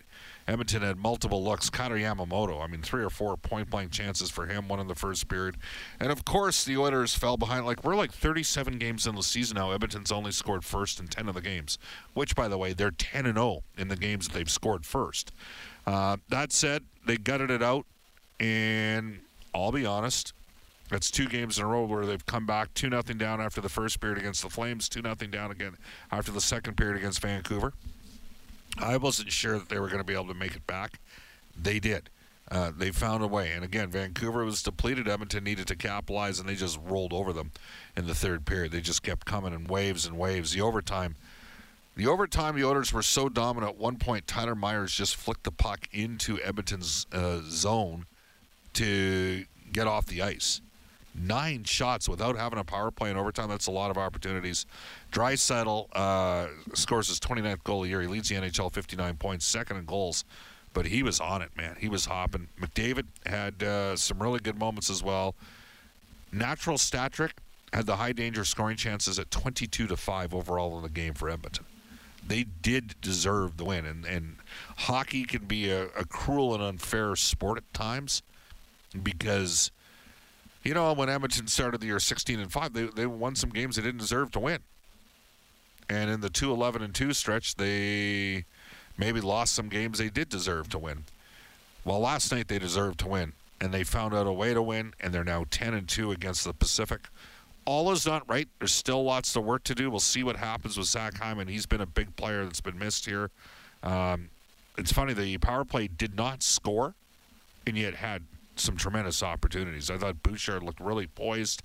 Edmonton 0.47 0.83
had 0.83 0.99
multiple 0.99 1.42
looks. 1.42 1.71
Kailer 1.71 1.97
Yamamoto, 1.97 2.62
I 2.62 2.66
mean, 2.66 2.83
three 2.83 3.02
or 3.02 3.09
four 3.09 3.37
point 3.38 3.71
blank 3.71 3.90
chances 3.90 4.30
for 4.30 4.47
him, 4.47 4.68
one 4.68 4.78
in 4.78 4.88
the 4.88 4.94
first 4.94 5.26
period. 5.26 5.56
And 5.99 6.12
of 6.12 6.26
course, 6.26 6.64
the 6.64 6.76
Oilers 6.76 7.14
fell 7.14 7.38
behind. 7.38 7.64
Like, 7.64 7.83
we're 7.83 7.97
like 7.97 8.12
37 8.12 8.78
games 8.78 9.06
in 9.06 9.14
the 9.14 9.23
season 9.23 9.56
now. 9.56 9.71
Edmonton's 9.71 10.12
only 10.12 10.33
scored 10.33 10.64
first 10.64 11.00
in 11.00 11.06
10 11.06 11.28
of 11.28 11.35
the 11.35 11.40
games, 11.40 11.78
which, 12.12 12.37
by 12.37 12.49
the 12.49 12.59
way, 12.59 12.75
they're 12.75 12.90
10 12.90 13.25
and 13.25 13.38
0 13.38 13.62
in 13.78 13.88
the 13.88 13.97
games 13.97 14.28
that 14.28 14.35
they've 14.35 14.50
scored 14.50 14.85
first. 14.85 15.33
Uh, 15.87 16.18
that 16.28 16.52
said, 16.52 16.83
they 17.06 17.16
gutted 17.16 17.50
it 17.50 17.62
out. 17.62 17.87
And 18.38 19.21
I'll 19.54 19.73
be 19.73 19.87
honest, 19.87 20.35
that's 20.94 21.10
two 21.10 21.26
games 21.26 21.58
in 21.58 21.64
a 21.64 21.66
row 21.66 21.84
where 21.84 22.06
they've 22.06 22.24
come 22.24 22.46
back 22.46 22.72
2 22.74 22.88
nothing 22.88 23.18
down 23.18 23.40
after 23.40 23.60
the 23.60 23.68
first 23.68 24.00
period 24.00 24.16
against 24.16 24.42
the 24.42 24.48
Flames, 24.48 24.88
2 24.88 25.02
nothing 25.02 25.28
down 25.28 25.50
again 25.50 25.76
after 26.12 26.30
the 26.30 26.40
second 26.40 26.76
period 26.76 26.96
against 26.96 27.20
Vancouver. 27.20 27.72
I 28.78 28.96
wasn't 28.96 29.32
sure 29.32 29.58
that 29.58 29.68
they 29.68 29.80
were 29.80 29.88
going 29.88 29.98
to 29.98 30.04
be 30.04 30.14
able 30.14 30.28
to 30.28 30.34
make 30.34 30.54
it 30.54 30.68
back. 30.68 31.00
They 31.60 31.80
did. 31.80 32.10
Uh, 32.48 32.70
they 32.76 32.92
found 32.92 33.24
a 33.24 33.26
way. 33.26 33.50
And 33.50 33.64
again, 33.64 33.90
Vancouver 33.90 34.44
was 34.44 34.62
depleted. 34.62 35.08
Edmonton 35.08 35.42
needed 35.42 35.66
to 35.66 35.74
capitalize, 35.74 36.38
and 36.38 36.48
they 36.48 36.54
just 36.54 36.78
rolled 36.84 37.12
over 37.12 37.32
them 37.32 37.50
in 37.96 38.06
the 38.06 38.14
third 38.14 38.46
period. 38.46 38.70
They 38.70 38.80
just 38.80 39.02
kept 39.02 39.26
coming 39.26 39.52
in 39.52 39.64
waves 39.64 40.06
and 40.06 40.16
waves. 40.16 40.52
The 40.52 40.60
overtime, 40.60 41.16
the 41.96 42.06
overtime, 42.06 42.54
the 42.54 42.64
Oilers 42.64 42.92
were 42.92 43.02
so 43.02 43.28
dominant. 43.28 43.72
At 43.72 43.78
one 43.78 43.96
point, 43.96 44.28
Tyler 44.28 44.54
Myers 44.54 44.94
just 44.94 45.16
flicked 45.16 45.42
the 45.42 45.50
puck 45.50 45.88
into 45.90 46.40
Edmonton's 46.40 47.08
uh, 47.12 47.40
zone 47.42 48.06
to 48.74 49.46
get 49.72 49.88
off 49.88 50.06
the 50.06 50.22
ice. 50.22 50.60
Nine 51.16 51.62
shots 51.62 52.09
without 52.09 52.37
having 52.37 52.59
a 52.59 52.64
power 52.64 52.90
play 52.90 53.11
in 53.11 53.16
overtime. 53.16 53.49
That's 53.49 53.68
a 53.68 53.71
lot 53.71 53.90
of 53.90 53.97
opportunities. 53.97 54.66
Draisaitl 55.12 55.87
uh, 55.92 56.49
scores 56.75 57.09
his 57.09 57.21
29th 57.21 57.62
goal 57.62 57.85
a 57.85 57.87
year. 57.87 58.00
He 58.00 58.09
leads 58.09 58.28
the 58.28 58.35
NHL 58.35 58.73
59 58.73 59.16
points, 59.16 59.47
second 59.47 59.76
in 59.76 59.85
goals, 59.85 60.25
but 60.73 60.87
he 60.87 61.04
was 61.04 61.21
on 61.21 61.40
it, 61.40 61.50
man. 61.56 61.76
He 61.78 61.88
was 61.88 62.06
hopping. 62.06 62.49
McDavid 62.61 63.04
had 63.26 63.62
uh, 63.62 63.94
some 63.97 64.21
really 64.21 64.40
good 64.40 64.59
moments 64.59 64.90
as 64.90 65.04
well. 65.04 65.37
Natural 66.33 66.78
stat 66.78 67.12
trick 67.12 67.35
had 67.73 67.87
the 67.87 67.97
high 67.97 68.12
danger 68.12 68.44
scoring 68.44 68.76
chances 68.76 69.16
at 69.21 69.30
22 69.30 69.87
to 69.87 69.97
5 69.97 70.35
overall 70.35 70.76
in 70.78 70.83
the 70.83 70.88
game 70.88 71.14
for 71.14 71.30
Edmonton. 71.30 71.64
They 72.26 72.42
did 72.42 72.97
deserve 73.00 73.56
the 73.56 73.64
win, 73.64 73.87
and, 73.87 74.04
and 74.04 74.37
hockey 74.78 75.25
can 75.25 75.44
be 75.44 75.71
a, 75.71 75.85
a 75.88 76.04
cruel 76.06 76.54
and 76.54 76.62
unfair 76.62 77.14
sport 77.14 77.59
at 77.59 77.73
times 77.73 78.23
because– 79.00 79.71
you 80.64 80.73
know, 80.73 80.92
when 80.94 81.09
Edmonton 81.09 81.47
started 81.47 81.80
the 81.80 81.87
year 81.87 82.00
16 82.00 82.40
and 82.40 82.50
5, 82.50 82.73
they, 82.73 82.85
they 82.87 83.06
won 83.06 83.37
some 83.37 83.50
games 83.50 83.76
they 83.76 83.83
didn't 83.83 84.00
deserve 84.00 84.30
to 84.33 84.40
win. 84.40 84.61
And 85.88 86.11
in 86.11 86.23
the 86.23 86.30
2 86.30 86.50
11 86.50 86.83
and 86.83 86.94
2 86.94 87.12
stretch, 87.12 87.56
they 87.56 88.44
maybe 88.97 89.21
lost 89.21 89.54
some 89.54 89.68
games 89.68 89.99
they 89.99 90.09
did 90.09 90.28
deserve 90.30 90.71
to 90.71 90.78
win. 90.78 91.04
Well, 91.85 92.00
last 92.00 92.33
night 92.33 92.49
they 92.49 92.59
deserved 92.59 93.00
to 93.00 93.09
win, 93.09 93.35
and 93.61 93.75
they 93.75 93.85
found 93.85 94.14
out 94.14 94.26
a 94.26 94.33
way 94.33 94.54
to 94.54 94.62
win, 94.62 94.94
and 95.00 95.12
they're 95.12 95.25
now 95.25 95.44
10 95.50 95.75
and 95.75 95.87
2 95.87 96.12
against 96.12 96.44
the 96.44 96.54
Pacific. 96.54 97.09
All 97.66 97.92
is 97.92 98.06
not 98.06 98.28
right. 98.28 98.49
There's 98.59 98.73
still 98.73 99.04
lots 99.04 99.37
of 99.37 99.44
work 99.44 99.64
to 99.64 99.75
do. 99.75 99.90
We'll 99.90 100.00
see 100.00 100.23
what 100.23 100.37
happens 100.37 100.78
with 100.78 100.87
Zach 100.87 101.18
Hyman. 101.18 101.49
He's 101.49 101.66
been 101.66 101.80
a 101.80 101.87
big 101.87 102.16
player 102.16 102.44
that's 102.44 102.61
been 102.61 102.78
missed 102.78 103.04
here. 103.04 103.30
Um, 103.83 104.30
it's 104.78 104.92
funny, 104.92 105.12
the 105.12 105.37
power 105.38 105.64
play 105.64 105.88
did 105.88 106.16
not 106.16 106.42
score, 106.42 106.94
and 107.66 107.76
yet 107.76 107.94
had 107.94 108.23
some 108.56 108.76
tremendous 108.76 109.23
opportunities. 109.23 109.90
I 109.90 109.99
thought 109.99 110.23
Bouchard 110.23 110.62
looked 110.62 110.80
really 110.80 111.06
poised. 111.06 111.62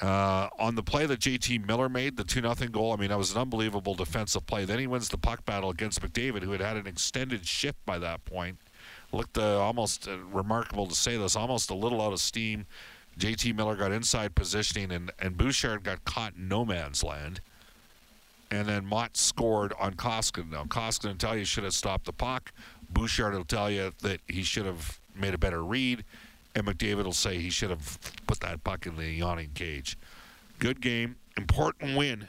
Uh, 0.00 0.48
on 0.58 0.74
the 0.74 0.82
play 0.82 1.06
that 1.06 1.20
JT 1.20 1.66
Miller 1.66 1.88
made, 1.88 2.16
the 2.16 2.24
2 2.24 2.42
0 2.42 2.54
goal, 2.70 2.92
I 2.92 2.96
mean, 2.96 3.08
that 3.08 3.16
was 3.16 3.32
an 3.32 3.38
unbelievable 3.38 3.94
defensive 3.94 4.46
play. 4.46 4.64
Then 4.66 4.78
he 4.78 4.86
wins 4.86 5.08
the 5.08 5.16
puck 5.16 5.44
battle 5.46 5.70
against 5.70 6.02
McDavid, 6.02 6.42
who 6.42 6.52
had 6.52 6.60
had 6.60 6.76
an 6.76 6.86
extended 6.86 7.46
shift 7.46 7.78
by 7.86 7.98
that 7.98 8.24
point. 8.26 8.58
Looked 9.12 9.38
uh, 9.38 9.58
almost 9.58 10.06
uh, 10.06 10.18
remarkable 10.18 10.86
to 10.86 10.94
say 10.94 11.16
this, 11.16 11.34
almost 11.34 11.70
a 11.70 11.74
little 11.74 12.02
out 12.02 12.12
of 12.12 12.20
steam. 12.20 12.66
JT 13.18 13.56
Miller 13.56 13.76
got 13.76 13.92
inside 13.92 14.34
positioning, 14.34 14.92
and, 14.92 15.10
and 15.18 15.38
Bouchard 15.38 15.82
got 15.82 16.04
caught 16.04 16.34
in 16.36 16.48
no 16.48 16.66
man's 16.66 17.02
land. 17.02 17.40
And 18.50 18.68
then 18.68 18.84
Motte 18.84 19.16
scored 19.16 19.72
on 19.80 19.94
Koskinen. 19.94 20.50
Now, 20.50 20.64
Koskinen 20.64 21.16
tell 21.18 21.36
you 21.36 21.44
should 21.44 21.64
have 21.64 21.74
stopped 21.74 22.04
the 22.04 22.12
puck. 22.12 22.52
Bouchard 22.90 23.34
will 23.34 23.44
tell 23.44 23.70
you 23.70 23.92
that 24.02 24.20
he 24.28 24.42
should 24.42 24.66
have 24.66 25.00
made 25.18 25.34
a 25.34 25.38
better 25.38 25.62
read, 25.62 26.04
and 26.54 26.66
McDavid 26.66 27.04
will 27.04 27.12
say 27.12 27.38
he 27.38 27.50
should 27.50 27.70
have 27.70 27.98
put 28.26 28.40
that 28.40 28.62
puck 28.64 28.86
in 28.86 28.96
the 28.96 29.08
yawning 29.10 29.50
cage. 29.54 29.96
Good 30.58 30.80
game, 30.80 31.16
important 31.36 31.96
win 31.96 32.28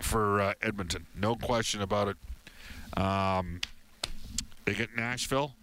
for 0.00 0.40
uh, 0.40 0.54
Edmonton, 0.62 1.06
no 1.16 1.34
question 1.34 1.80
about 1.80 2.08
it. 2.08 3.00
Um, 3.00 3.60
they 4.64 4.74
get 4.74 4.94
Nashville, 4.96 5.54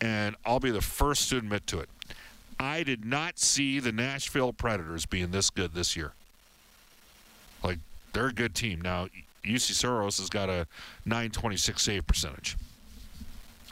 and 0.00 0.36
I'll 0.44 0.60
be 0.60 0.70
the 0.70 0.80
first 0.80 1.30
to 1.30 1.36
admit 1.36 1.66
to 1.68 1.80
it. 1.80 1.88
I 2.58 2.82
did 2.82 3.04
not 3.04 3.38
see 3.38 3.80
the 3.80 3.92
Nashville 3.92 4.52
Predators 4.52 5.06
being 5.06 5.30
this 5.30 5.50
good 5.50 5.74
this 5.74 5.96
year. 5.96 6.12
Like 7.62 7.78
they're 8.12 8.28
a 8.28 8.32
good 8.32 8.54
team 8.54 8.80
now. 8.80 9.08
Juuse 9.44 9.72
Saros 9.72 10.18
has 10.18 10.28
got 10.28 10.48
a 10.48 10.66
926 11.04 11.82
save 11.82 12.06
percentage. 12.06 12.56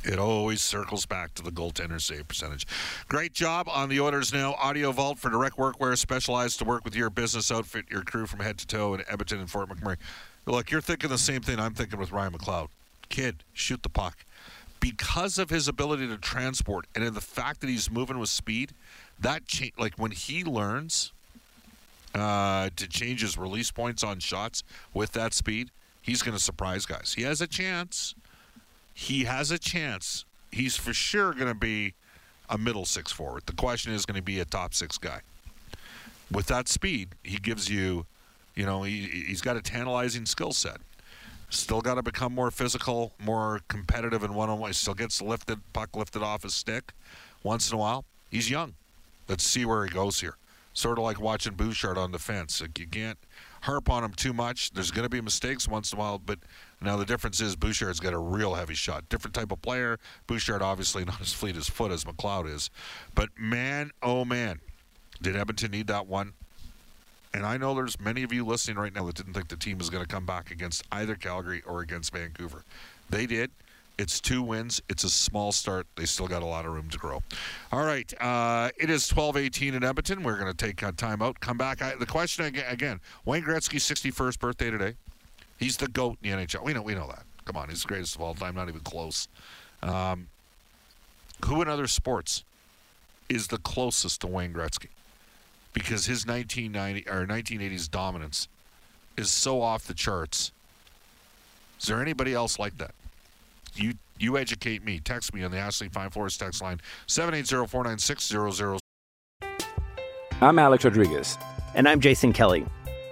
It 0.04 0.18
always 0.18 0.62
circles 0.62 1.04
back 1.04 1.34
to 1.34 1.42
the 1.42 1.50
goaltender 1.50 2.00
save 2.00 2.26
percentage. 2.28 2.66
Great 3.08 3.34
job 3.34 3.68
on 3.68 3.88
the 3.88 4.00
Oilers 4.00 4.32
now. 4.32 4.54
Audio 4.54 4.92
Vault 4.92 5.18
for 5.18 5.30
direct 5.30 5.56
workwear, 5.56 5.96
specialized 5.98 6.58
to 6.60 6.64
work 6.64 6.84
with 6.84 6.96
your 6.96 7.10
business 7.10 7.52
outfit, 7.52 7.84
your 7.90 8.02
crew 8.02 8.26
from 8.26 8.40
head 8.40 8.56
to 8.58 8.66
toe 8.66 8.94
in 8.94 9.02
Edmonton 9.08 9.40
and 9.40 9.50
Fort 9.50 9.68
McMurray. 9.68 9.96
Look, 10.46 10.70
you're 10.70 10.80
thinking 10.80 11.10
the 11.10 11.18
same 11.18 11.42
thing 11.42 11.60
I'm 11.60 11.74
thinking 11.74 11.98
with 11.98 12.12
Ryan 12.12 12.32
McLeod. 12.32 12.68
Kid, 13.10 13.44
shoot 13.52 13.82
the 13.82 13.90
puck. 13.90 14.24
Because 14.78 15.38
of 15.38 15.50
his 15.50 15.68
ability 15.68 16.08
to 16.08 16.16
transport 16.16 16.86
and 16.94 17.04
in 17.04 17.12
the 17.12 17.20
fact 17.20 17.60
that 17.60 17.68
he's 17.68 17.90
moving 17.90 18.18
with 18.18 18.30
speed, 18.30 18.72
that 19.18 19.46
cha- 19.46 19.66
like 19.78 19.96
when 19.96 20.12
he 20.12 20.42
learns 20.42 21.12
uh, 22.14 22.70
to 22.74 22.88
change 22.88 23.20
his 23.20 23.36
release 23.36 23.70
points 23.70 24.02
on 24.02 24.18
shots 24.18 24.64
with 24.94 25.12
that 25.12 25.34
speed, 25.34 25.70
he's 26.00 26.22
going 26.22 26.36
to 26.36 26.42
surprise 26.42 26.86
guys. 26.86 27.12
He 27.14 27.22
has 27.22 27.42
a 27.42 27.46
chance 27.46 28.14
he 29.00 29.24
has 29.24 29.50
a 29.50 29.58
chance. 29.58 30.26
He's 30.52 30.76
for 30.76 30.92
sure 30.92 31.32
going 31.32 31.48
to 31.48 31.54
be 31.54 31.94
a 32.50 32.58
middle 32.58 32.84
six 32.84 33.10
forward. 33.10 33.44
The 33.46 33.54
question 33.54 33.94
is 33.94 34.04
going 34.04 34.16
to 34.16 34.22
be 34.22 34.40
a 34.40 34.44
top 34.44 34.74
six 34.74 34.98
guy. 34.98 35.20
With 36.30 36.46
that 36.48 36.68
speed, 36.68 37.08
he 37.24 37.38
gives 37.38 37.70
you, 37.70 38.04
you 38.54 38.66
know, 38.66 38.82
he, 38.82 39.06
he's 39.26 39.40
got 39.40 39.56
a 39.56 39.62
tantalizing 39.62 40.26
skill 40.26 40.52
set. 40.52 40.76
Still 41.48 41.80
got 41.80 41.94
to 41.94 42.02
become 42.02 42.34
more 42.34 42.50
physical, 42.50 43.12
more 43.18 43.60
competitive 43.68 44.22
in 44.22 44.34
one 44.34 44.50
on 44.50 44.58
one. 44.58 44.74
Still 44.74 44.92
gets 44.92 45.22
lifted, 45.22 45.60
puck 45.72 45.96
lifted 45.96 46.22
off 46.22 46.42
his 46.42 46.54
stick 46.54 46.92
once 47.42 47.70
in 47.70 47.76
a 47.76 47.78
while. 47.78 48.04
He's 48.30 48.50
young. 48.50 48.74
Let's 49.28 49.44
see 49.44 49.64
where 49.64 49.82
he 49.82 49.90
goes 49.90 50.20
here. 50.20 50.36
Sort 50.74 50.98
of 50.98 51.04
like 51.04 51.18
watching 51.18 51.54
Bouchard 51.54 51.96
on 51.96 52.12
the 52.12 52.18
fence. 52.18 52.60
Like 52.60 52.78
you 52.78 52.86
can't 52.86 53.18
harp 53.62 53.88
on 53.88 54.04
him 54.04 54.12
too 54.12 54.34
much. 54.34 54.72
There's 54.72 54.90
going 54.90 55.04
to 55.04 55.10
be 55.10 55.22
mistakes 55.22 55.66
once 55.66 55.90
in 55.90 55.98
a 55.98 56.00
while, 56.00 56.18
but 56.18 56.38
now 56.82 56.96
the 56.96 57.04
difference 57.04 57.40
is 57.40 57.56
Bouchard's 57.56 58.00
got 58.00 58.12
a 58.12 58.18
real 58.18 58.54
heavy 58.54 58.74
shot. 58.74 59.08
Different 59.08 59.34
type 59.34 59.52
of 59.52 59.60
player. 59.62 59.98
Bouchard 60.26 60.62
obviously 60.62 61.04
not 61.06 61.20
as 61.20 61.32
fleet 61.32 61.56
as 61.56 61.68
foot 61.68 61.92
as 61.92 62.04
McLeod 62.04 62.52
is, 62.52 62.70
but 63.14 63.28
man, 63.38 63.90
oh 64.02 64.24
man, 64.24 64.60
did 65.20 65.36
Edmonton 65.36 65.70
need 65.70 65.86
that 65.88 66.06
one? 66.06 66.32
And 67.32 67.46
I 67.46 67.56
know 67.58 67.74
there's 67.74 68.00
many 68.00 68.22
of 68.22 68.32
you 68.32 68.44
listening 68.44 68.76
right 68.76 68.92
now 68.92 69.04
that 69.06 69.14
didn't 69.14 69.34
think 69.34 69.48
the 69.48 69.56
team 69.56 69.78
was 69.78 69.88
going 69.88 70.02
to 70.02 70.08
come 70.08 70.26
back 70.26 70.50
against 70.50 70.82
either 70.90 71.14
Calgary 71.14 71.62
or 71.64 71.80
against 71.80 72.12
Vancouver. 72.12 72.64
They 73.08 73.26
did. 73.26 73.50
It's 73.98 74.18
two 74.18 74.42
wins. 74.42 74.80
It's 74.88 75.04
a 75.04 75.10
small 75.10 75.52
start. 75.52 75.86
They 75.96 76.06
still 76.06 76.26
got 76.26 76.42
a 76.42 76.46
lot 76.46 76.64
of 76.64 76.72
room 76.72 76.88
to 76.88 76.98
grow. 76.98 77.22
All 77.70 77.84
right. 77.84 78.10
Uh, 78.20 78.70
it 78.78 78.88
is 78.88 79.08
12-18 79.10 79.74
in 79.74 79.84
Edmonton. 79.84 80.22
We're 80.22 80.38
going 80.38 80.50
to 80.50 80.56
take 80.56 80.82
a 80.82 80.90
timeout. 80.90 81.38
Come 81.40 81.58
back. 81.58 81.82
I, 81.82 81.94
the 81.94 82.06
question 82.06 82.46
again, 82.46 83.00
Wayne 83.26 83.42
Gretzky's 83.42 83.84
61st 83.84 84.38
birthday 84.38 84.70
today. 84.70 84.94
He's 85.60 85.76
the 85.76 85.86
GOAT 85.86 86.18
in 86.22 86.38
the 86.38 86.44
NHL. 86.44 86.64
We 86.64 86.72
know, 86.72 86.82
we 86.82 86.94
know 86.94 87.06
that. 87.06 87.22
Come 87.44 87.56
on. 87.56 87.68
He's 87.68 87.82
the 87.82 87.88
greatest 87.88 88.16
of 88.16 88.22
all 88.22 88.34
time. 88.34 88.56
Not 88.56 88.68
even 88.68 88.80
close. 88.80 89.28
Um, 89.82 90.26
who 91.44 91.62
in 91.62 91.68
other 91.68 91.86
sports 91.86 92.42
is 93.28 93.46
the 93.46 93.58
closest 93.58 94.22
to 94.22 94.26
Wayne 94.26 94.52
Gretzky? 94.52 94.88
Because 95.72 96.06
his 96.06 96.26
1990 96.26 97.08
or 97.08 97.26
1980s 97.26 97.88
dominance 97.88 98.48
is 99.16 99.30
so 99.30 99.62
off 99.62 99.86
the 99.86 99.94
charts. 99.94 100.50
Is 101.80 101.86
there 101.86 102.02
anybody 102.02 102.34
else 102.34 102.58
like 102.58 102.76
that? 102.78 102.94
you 103.74 103.94
you 104.18 104.36
educate 104.36 104.84
me. 104.84 105.00
Text 105.00 105.34
me 105.34 105.42
on 105.42 105.50
the 105.50 105.58
Ashley 105.58 105.88
Fine 105.88 106.10
Floors 106.10 106.36
text 106.36 106.60
line 106.60 106.80
780-496-00. 107.06 108.78
I'm 110.42 110.58
Alex 110.58 110.84
Rodriguez. 110.84 111.38
And 111.74 111.88
I'm 111.88 112.00
Jason 112.00 112.32
Kelly. 112.32 112.66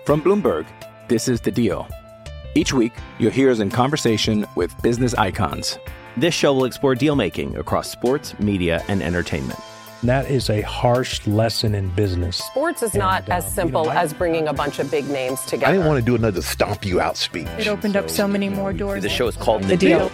From 0.04 0.20
Bloomberg, 0.20 0.66
this 1.08 1.28
is 1.28 1.40
The 1.40 1.50
Deal. 1.50 1.88
Each 2.54 2.72
week, 2.72 2.92
you'll 3.18 3.30
hear 3.30 3.50
us 3.50 3.60
in 3.60 3.70
conversation 3.70 4.46
with 4.54 4.80
business 4.82 5.14
icons. 5.14 5.78
This 6.16 6.34
show 6.34 6.52
will 6.52 6.64
explore 6.64 6.94
deal 6.94 7.14
making 7.14 7.56
across 7.56 7.90
sports, 7.90 8.38
media, 8.38 8.82
and 8.88 9.02
entertainment. 9.02 9.60
That 10.02 10.30
is 10.30 10.48
a 10.48 10.60
harsh 10.62 11.26
lesson 11.26 11.74
in 11.74 11.88
business. 11.90 12.36
Sports 12.36 12.82
is 12.82 12.94
not 12.94 13.28
as 13.28 13.44
uh, 13.44 13.48
simple 13.48 13.90
as 13.90 14.12
bringing 14.12 14.46
a 14.46 14.52
bunch 14.52 14.78
of 14.78 14.90
big 14.90 15.08
names 15.08 15.40
together. 15.42 15.66
I 15.66 15.72
didn't 15.72 15.86
want 15.86 15.98
to 15.98 16.04
do 16.04 16.14
another 16.14 16.40
stomp 16.40 16.84
you 16.84 17.00
out 17.00 17.16
speech. 17.16 17.48
It 17.58 17.66
opened 17.66 17.96
up 17.96 18.08
so 18.08 18.28
many 18.28 18.48
more 18.48 18.72
doors. 18.72 19.02
The 19.02 19.08
show 19.08 19.26
is 19.26 19.36
called 19.36 19.64
The 19.64 19.76
Deal. 19.76 20.10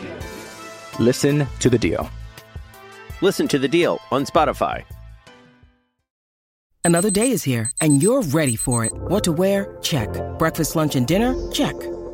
Listen 0.99 1.47
to 1.61 1.69
the 1.69 1.79
deal. 1.79 2.09
Listen 3.21 3.49
to 3.49 3.59
the 3.59 3.69
deal 3.69 4.01
on 4.11 4.25
Spotify. 4.25 4.85
Another 6.85 7.11
day 7.11 7.31
is 7.31 7.43
here, 7.43 7.71
and 7.81 8.03
you're 8.03 8.23
ready 8.23 8.57
for 8.57 8.85
it. 8.85 8.93
What 8.93 9.25
to 9.25 9.33
wear? 9.33 9.75
Check. 9.81 10.09
Breakfast, 10.39 10.77
lunch, 10.77 10.97
and 10.97 11.07
dinner? 11.07 11.35
Check. 11.51 11.75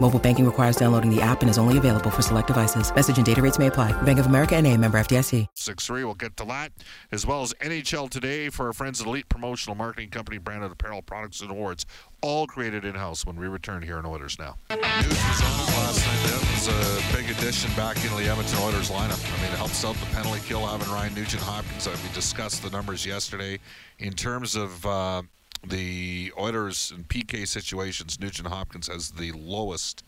Mobile 0.00 0.18
banking 0.18 0.44
requires 0.44 0.74
downloading 0.74 1.08
the 1.08 1.22
app 1.22 1.42
and 1.42 1.48
is 1.48 1.56
only 1.56 1.78
available 1.78 2.10
for 2.10 2.20
select 2.20 2.48
devices. 2.48 2.92
Message 2.94 3.16
and 3.16 3.24
data 3.24 3.40
rates 3.40 3.60
may 3.60 3.68
apply. 3.68 3.92
Bank 4.02 4.18
of 4.18 4.26
America 4.26 4.56
and 4.56 4.66
a 4.66 4.76
member 4.76 4.98
FDIC. 4.98 5.46
6-3, 5.56 5.88
we'll 6.04 6.14
get 6.14 6.36
to 6.36 6.44
that, 6.46 6.72
as 7.12 7.24
well 7.24 7.42
as 7.42 7.54
NHL 7.54 8.10
Today 8.10 8.48
for 8.48 8.66
our 8.66 8.72
friends 8.72 9.00
at 9.00 9.06
Elite 9.06 9.28
Promotional 9.28 9.76
Marketing 9.76 10.10
Company, 10.10 10.38
branded 10.38 10.72
apparel 10.72 11.00
products 11.00 11.42
and 11.42 11.50
awards, 11.50 11.86
all 12.22 12.46
created 12.46 12.84
in-house 12.84 13.24
when 13.24 13.36
we 13.36 13.46
return 13.46 13.82
here 13.82 13.98
in 13.98 14.04
Oilers 14.04 14.36
Now. 14.38 14.56
News 14.70 14.82
was 14.82 15.42
on 15.42 15.60
us 15.60 15.76
last 15.76 16.06
night. 16.06 16.30
That 16.30 16.40
was 16.52 16.68
a 16.68 17.16
big 17.16 17.30
addition 17.30 17.70
back 17.74 17.96
into 17.96 18.16
the 18.16 18.28
Edmonton 18.28 18.58
Oilers 18.62 18.90
lineup. 18.90 19.22
I 19.32 19.42
mean, 19.42 19.52
it 19.52 19.56
helps 19.56 19.84
out 19.84 19.94
the 19.96 20.06
penalty 20.06 20.40
kill 20.44 20.66
having 20.66 20.88
Ryan 20.92 21.14
Nugent-Hopkins. 21.14 21.86
We 21.86 22.14
discussed 22.14 22.62
the 22.64 22.70
numbers 22.70 23.06
yesterday. 23.06 23.60
In 24.00 24.12
terms 24.12 24.56
of... 24.56 24.84
Uh, 24.84 25.22
the 25.68 26.32
Oilers 26.38 26.92
in 26.94 27.04
PK 27.04 27.46
situations, 27.46 28.20
Nugent 28.20 28.48
Hopkins 28.48 28.88
has 28.88 29.10
the 29.10 29.32
lowest 29.32 30.04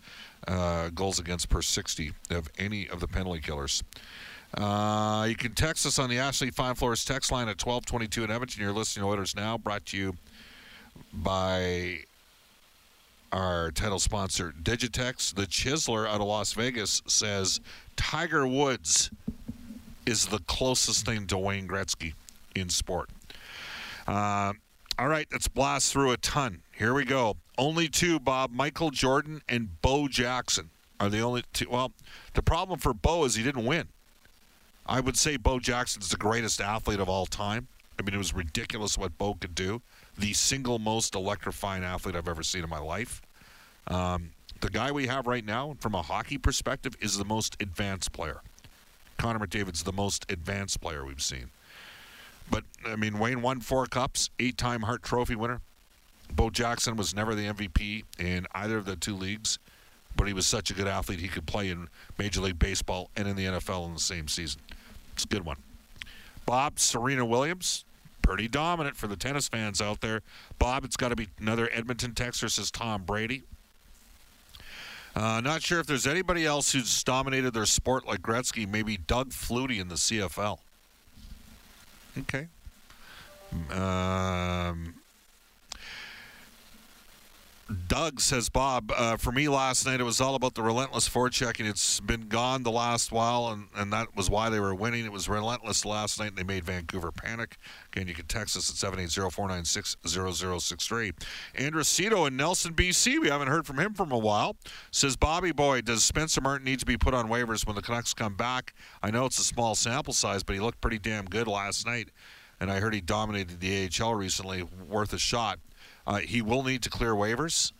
uh, 0.48 0.90
goals 0.90 1.18
against 1.18 1.48
per 1.48 1.62
60 1.62 2.12
of 2.30 2.48
any 2.58 2.88
of 2.88 3.00
the 3.00 3.08
penalty 3.08 3.40
killers. 3.40 3.82
Uh, 4.54 5.26
you 5.28 5.34
can 5.34 5.54
text 5.54 5.84
us 5.86 5.98
on 5.98 6.08
the 6.08 6.18
Ashley 6.18 6.50
Fine 6.50 6.76
Floors 6.76 7.04
text 7.04 7.32
line 7.32 7.48
at 7.48 7.64
1222 7.64 8.24
in 8.24 8.30
Edmonton. 8.30 8.62
You're 8.62 8.72
listening 8.72 9.04
to 9.04 9.10
Oilers 9.10 9.34
Now, 9.34 9.58
brought 9.58 9.86
to 9.86 9.96
you 9.96 10.16
by 11.12 12.00
our 13.32 13.70
title 13.72 13.98
sponsor, 13.98 14.54
Digitex. 14.62 15.34
The 15.34 15.46
Chiseler 15.46 16.08
out 16.08 16.20
of 16.20 16.26
Las 16.26 16.52
Vegas 16.52 17.02
says 17.06 17.60
Tiger 17.96 18.46
Woods 18.46 19.10
is 20.06 20.26
the 20.26 20.38
closest 20.46 21.04
thing 21.04 21.26
to 21.26 21.36
Wayne 21.36 21.66
Gretzky 21.66 22.14
in 22.54 22.68
sport. 22.68 23.10
Uh, 24.06 24.52
all 24.98 25.08
right, 25.08 25.26
let's 25.30 25.48
blast 25.48 25.92
through 25.92 26.12
a 26.12 26.16
ton. 26.16 26.62
Here 26.76 26.94
we 26.94 27.04
go. 27.04 27.36
Only 27.58 27.88
two, 27.88 28.18
Bob. 28.18 28.50
Michael 28.52 28.90
Jordan 28.90 29.42
and 29.48 29.80
Bo 29.82 30.08
Jackson 30.08 30.70
are 30.98 31.10
the 31.10 31.20
only 31.20 31.44
two. 31.52 31.68
Well, 31.70 31.92
the 32.34 32.42
problem 32.42 32.78
for 32.78 32.94
Bo 32.94 33.24
is 33.24 33.34
he 33.34 33.42
didn't 33.42 33.66
win. 33.66 33.88
I 34.86 35.00
would 35.00 35.16
say 35.16 35.36
Bo 35.36 35.58
Jackson's 35.58 36.08
the 36.08 36.16
greatest 36.16 36.60
athlete 36.60 37.00
of 37.00 37.08
all 37.08 37.26
time. 37.26 37.68
I 37.98 38.02
mean, 38.02 38.14
it 38.14 38.18
was 38.18 38.34
ridiculous 38.34 38.96
what 38.96 39.16
Bo 39.18 39.34
could 39.34 39.54
do. 39.54 39.82
The 40.16 40.32
single 40.32 40.78
most 40.78 41.14
electrifying 41.14 41.82
athlete 41.82 42.14
I've 42.14 42.28
ever 42.28 42.42
seen 42.42 42.62
in 42.62 42.70
my 42.70 42.78
life. 42.78 43.20
Um, 43.88 44.30
the 44.60 44.70
guy 44.70 44.92
we 44.92 45.06
have 45.06 45.26
right 45.26 45.44
now, 45.44 45.76
from 45.80 45.94
a 45.94 46.02
hockey 46.02 46.38
perspective, 46.38 46.94
is 47.00 47.18
the 47.18 47.24
most 47.24 47.56
advanced 47.60 48.12
player. 48.12 48.40
Connor 49.18 49.46
McDavid's 49.46 49.82
the 49.82 49.92
most 49.92 50.30
advanced 50.30 50.80
player 50.80 51.04
we've 51.04 51.22
seen. 51.22 51.50
But, 52.50 52.64
I 52.86 52.96
mean, 52.96 53.18
Wayne 53.18 53.42
won 53.42 53.60
four 53.60 53.86
cups, 53.86 54.30
eight 54.38 54.56
time 54.56 54.82
Hart 54.82 55.02
Trophy 55.02 55.34
winner. 55.34 55.60
Bo 56.32 56.50
Jackson 56.50 56.96
was 56.96 57.14
never 57.14 57.34
the 57.34 57.46
MVP 57.46 58.04
in 58.18 58.46
either 58.54 58.78
of 58.78 58.84
the 58.84 58.96
two 58.96 59.14
leagues, 59.14 59.58
but 60.16 60.26
he 60.26 60.32
was 60.32 60.46
such 60.46 60.70
a 60.70 60.74
good 60.74 60.88
athlete 60.88 61.20
he 61.20 61.28
could 61.28 61.46
play 61.46 61.70
in 61.70 61.88
Major 62.18 62.40
League 62.40 62.58
Baseball 62.58 63.10
and 63.16 63.28
in 63.28 63.36
the 63.36 63.44
NFL 63.44 63.86
in 63.86 63.94
the 63.94 64.00
same 64.00 64.28
season. 64.28 64.60
It's 65.12 65.24
a 65.24 65.28
good 65.28 65.44
one. 65.44 65.56
Bob, 66.44 66.78
Serena 66.78 67.24
Williams, 67.24 67.84
pretty 68.22 68.48
dominant 68.48 68.96
for 68.96 69.06
the 69.06 69.16
tennis 69.16 69.48
fans 69.48 69.80
out 69.80 70.00
there. 70.00 70.22
Bob, 70.58 70.84
it's 70.84 70.96
got 70.96 71.08
to 71.08 71.16
be 71.16 71.28
another 71.40 71.68
Edmonton 71.72 72.12
Texter, 72.12 72.50
says 72.50 72.70
Tom 72.70 73.02
Brady. 73.02 73.42
Uh, 75.14 75.40
not 75.40 75.62
sure 75.62 75.80
if 75.80 75.86
there's 75.86 76.06
anybody 76.06 76.44
else 76.44 76.72
who's 76.72 77.02
dominated 77.02 77.54
their 77.54 77.64
sport 77.64 78.06
like 78.06 78.20
Gretzky. 78.20 78.68
Maybe 78.68 78.98
Doug 78.98 79.30
Flutie 79.30 79.80
in 79.80 79.88
the 79.88 79.94
CFL. 79.94 80.58
Okay. 82.18 82.48
Um, 83.70 84.94
Doug 87.96 88.20
says, 88.20 88.50
Bob, 88.50 88.92
uh, 88.94 89.16
for 89.16 89.32
me 89.32 89.48
last 89.48 89.86
night, 89.86 90.00
it 90.00 90.04
was 90.04 90.20
all 90.20 90.34
about 90.34 90.54
the 90.54 90.62
relentless 90.62 91.08
forechecking. 91.08 91.66
It's 91.66 91.98
been 91.98 92.28
gone 92.28 92.62
the 92.62 92.70
last 92.70 93.10
while, 93.10 93.48
and, 93.48 93.68
and 93.74 93.90
that 93.90 94.14
was 94.14 94.28
why 94.28 94.50
they 94.50 94.60
were 94.60 94.74
winning. 94.74 95.06
It 95.06 95.12
was 95.12 95.30
relentless 95.30 95.82
last 95.82 96.20
night, 96.20 96.28
and 96.28 96.36
they 96.36 96.44
made 96.44 96.64
Vancouver 96.64 97.10
panic. 97.10 97.56
Again, 97.90 98.06
you 98.06 98.12
can 98.12 98.26
text 98.26 98.54
us 98.54 98.68
at 98.68 98.76
780 98.76 99.30
496 99.30 99.96
0063. 100.06 101.12
Andrew 101.54 101.82
Cito 101.82 102.26
in 102.26 102.36
Nelson, 102.36 102.74
BC, 102.74 103.18
we 103.18 103.30
haven't 103.30 103.48
heard 103.48 103.66
from 103.66 103.78
him 103.78 103.94
from 103.94 104.12
a 104.12 104.18
while, 104.18 104.56
says, 104.90 105.16
Bobby 105.16 105.52
Boy, 105.52 105.80
does 105.80 106.04
Spencer 106.04 106.42
Martin 106.42 106.66
need 106.66 106.80
to 106.80 106.86
be 106.86 106.98
put 106.98 107.14
on 107.14 107.30
waivers 107.30 107.66
when 107.66 107.76
the 107.76 107.82
Canucks 107.82 108.12
come 108.12 108.34
back? 108.34 108.74
I 109.02 109.10
know 109.10 109.24
it's 109.24 109.38
a 109.38 109.42
small 109.42 109.74
sample 109.74 110.12
size, 110.12 110.42
but 110.42 110.52
he 110.52 110.60
looked 110.60 110.82
pretty 110.82 110.98
damn 110.98 111.24
good 111.24 111.48
last 111.48 111.86
night, 111.86 112.10
and 112.60 112.70
I 112.70 112.78
heard 112.80 112.92
he 112.92 113.00
dominated 113.00 113.58
the 113.60 113.88
AHL 113.88 114.16
recently, 114.16 114.62
worth 114.62 115.14
a 115.14 115.18
shot. 115.18 115.60
Uh, 116.06 116.18
he 116.18 116.42
will 116.42 116.62
need 116.62 116.82
to 116.82 116.90
clear 116.90 117.14
waivers. 117.14 117.72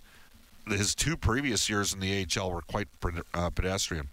His 0.68 0.94
two 0.94 1.16
previous 1.16 1.68
years 1.68 1.92
in 1.92 2.00
the 2.00 2.26
AHL 2.36 2.50
were 2.50 2.62
quite 2.62 2.88
uh, 3.34 3.50
pedestrian. 3.50 4.08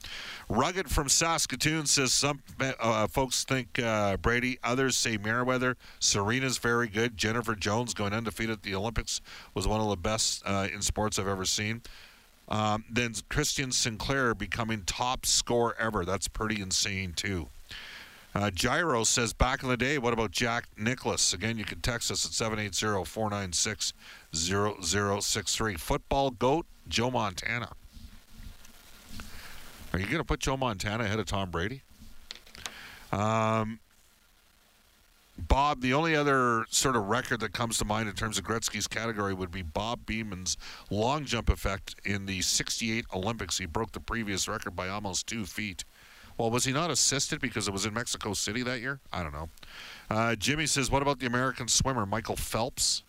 Rugged 0.50 0.90
from 0.90 1.10
Saskatoon 1.10 1.88
says 1.88 2.14
some 2.14 2.42
uh, 2.60 3.08
folks 3.08 3.44
think 3.44 3.80
uh, 3.80 4.18
Brady, 4.18 4.60
others 4.64 4.96
say 4.96 5.18
Mayweather. 5.18 5.76
Serena's 6.00 6.60
very 6.60 6.88
good. 6.88 7.18
Jennifer 7.18 7.56
Jones 7.56 7.94
going 7.94 8.14
undefeated 8.14 8.58
at 8.58 8.64
the 8.64 8.76
Olympics 8.76 9.20
was 9.56 9.68
one 9.68 9.82
of 9.82 9.90
the 9.90 9.98
best 9.98 10.44
uh, 10.46 10.68
in 10.72 10.82
sports 10.82 11.18
I've 11.18 11.28
ever 11.28 11.46
seen. 11.46 11.82
Um, 12.50 12.84
then 12.90 13.14
Christine 13.30 13.72
Sinclair 13.72 14.36
becoming 14.36 14.84
top 14.86 15.26
scorer 15.26 15.76
ever. 15.80 16.06
That's 16.06 16.28
pretty 16.28 16.62
insane 16.62 17.14
too. 17.14 17.48
Uh, 18.36 18.50
Gyro 18.50 19.04
says, 19.04 19.32
back 19.32 19.62
in 19.62 19.70
the 19.70 19.78
day, 19.78 20.00
what 20.00 20.12
about 20.12 20.32
Jack 20.32 20.66
Nicklaus? 20.76 21.34
Again, 21.34 21.58
you 21.58 21.66
can 21.66 21.82
text 21.82 22.10
us 22.10 22.26
at 22.26 22.32
780 22.32 23.06
496 23.06 23.94
0063. 24.36 25.76
Football 25.76 26.32
GOAT, 26.32 26.66
Joe 26.88 27.12
Montana. 27.12 27.70
Are 29.94 30.00
you 30.00 30.06
going 30.06 30.18
to 30.18 30.24
put 30.24 30.40
Joe 30.40 30.58
Montana 30.58 31.04
ahead 31.04 31.20
of 31.20 31.28
Tom 31.28 31.52
Brady? 31.52 31.84
Um, 33.12 33.80
Bob, 35.38 35.82
the 35.82 35.94
only 35.94 36.16
other 36.16 36.66
sort 36.70 36.96
of 36.96 37.06
record 37.06 37.40
that 37.42 37.54
comes 37.54 37.78
to 37.78 37.86
mind 37.86 38.10
in 38.10 38.16
terms 38.16 38.38
of 38.38 38.44
Gretzky's 38.44 38.88
category 38.88 39.34
would 39.34 39.52
be 39.52 39.62
Bob 39.62 40.06
Beamon's 40.06 40.58
long 40.90 41.26
jump 41.26 41.50
effect 41.50 41.96
in 42.06 42.26
the 42.26 42.42
68 42.42 43.06
Olympics. 43.14 43.58
He 43.58 43.66
broke 43.66 43.92
the 43.92 44.00
previous 44.00 44.48
record 44.48 44.76
by 44.76 44.90
almost 44.90 45.28
two 45.28 45.46
feet. 45.46 45.86
Well, 46.38 46.50
was 46.50 46.66
he 46.66 46.72
not 46.72 46.90
assisted 46.90 47.40
because 47.40 47.68
it 47.68 47.72
was 47.72 47.86
in 47.86 47.94
Mexico 47.94 48.34
City 48.34 48.64
that 48.64 48.80
year? 48.80 49.00
I 49.12 49.22
don't 49.22 49.34
know. 49.34 49.50
Uh, 50.10 50.36
Jimmy 50.36 50.66
says, 50.66 50.90
what 50.90 51.04
about 51.04 51.20
the 51.20 51.28
American 51.28 51.68
swimmer, 51.68 52.06
Michael 52.06 52.36
Phelps? 52.36 53.04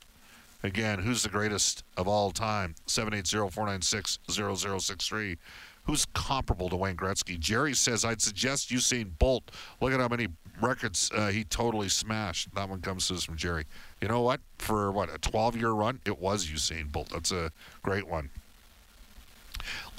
Again, 0.65 0.99
who's 0.99 1.23
the 1.23 1.29
greatest 1.29 1.85
of 1.99 2.09
all 2.09 2.31
time? 2.31 2.75
780-496-0063. 2.87 5.37
Who's 5.85 6.07
comparable 6.15 6.71
to 6.71 6.77
Wayne 6.77 6.97
Gretzky? 6.97 7.39
Jerry 7.39 7.75
says, 7.75 8.03
I'd 8.03 8.23
suggest 8.23 8.71
Usain 8.71 9.11
Bolt. 9.19 9.51
Look 9.83 9.93
at 9.93 10.01
how 10.01 10.09
many 10.09 10.29
records 10.63 11.11
uh, 11.15 11.27
he 11.27 11.45
totally 11.45 11.91
smashed. 11.91 12.55
That 12.55 12.71
one 12.71 12.81
comes 12.81 13.09
to 13.09 13.15
us 13.15 13.25
from 13.25 13.37
Jerry. 13.37 13.67
You 14.01 14.09
know 14.09 14.23
what? 14.23 14.41
For, 14.59 14.91
what, 14.91 15.15
a 15.15 15.19
12-year 15.19 15.73
run, 15.73 16.01
it 16.07 16.19
was 16.19 16.47
Usain 16.47 16.91
Bolt. 16.91 17.11
That's 17.11 17.31
a 17.31 17.53
great 17.83 18.09
one. 18.09 18.31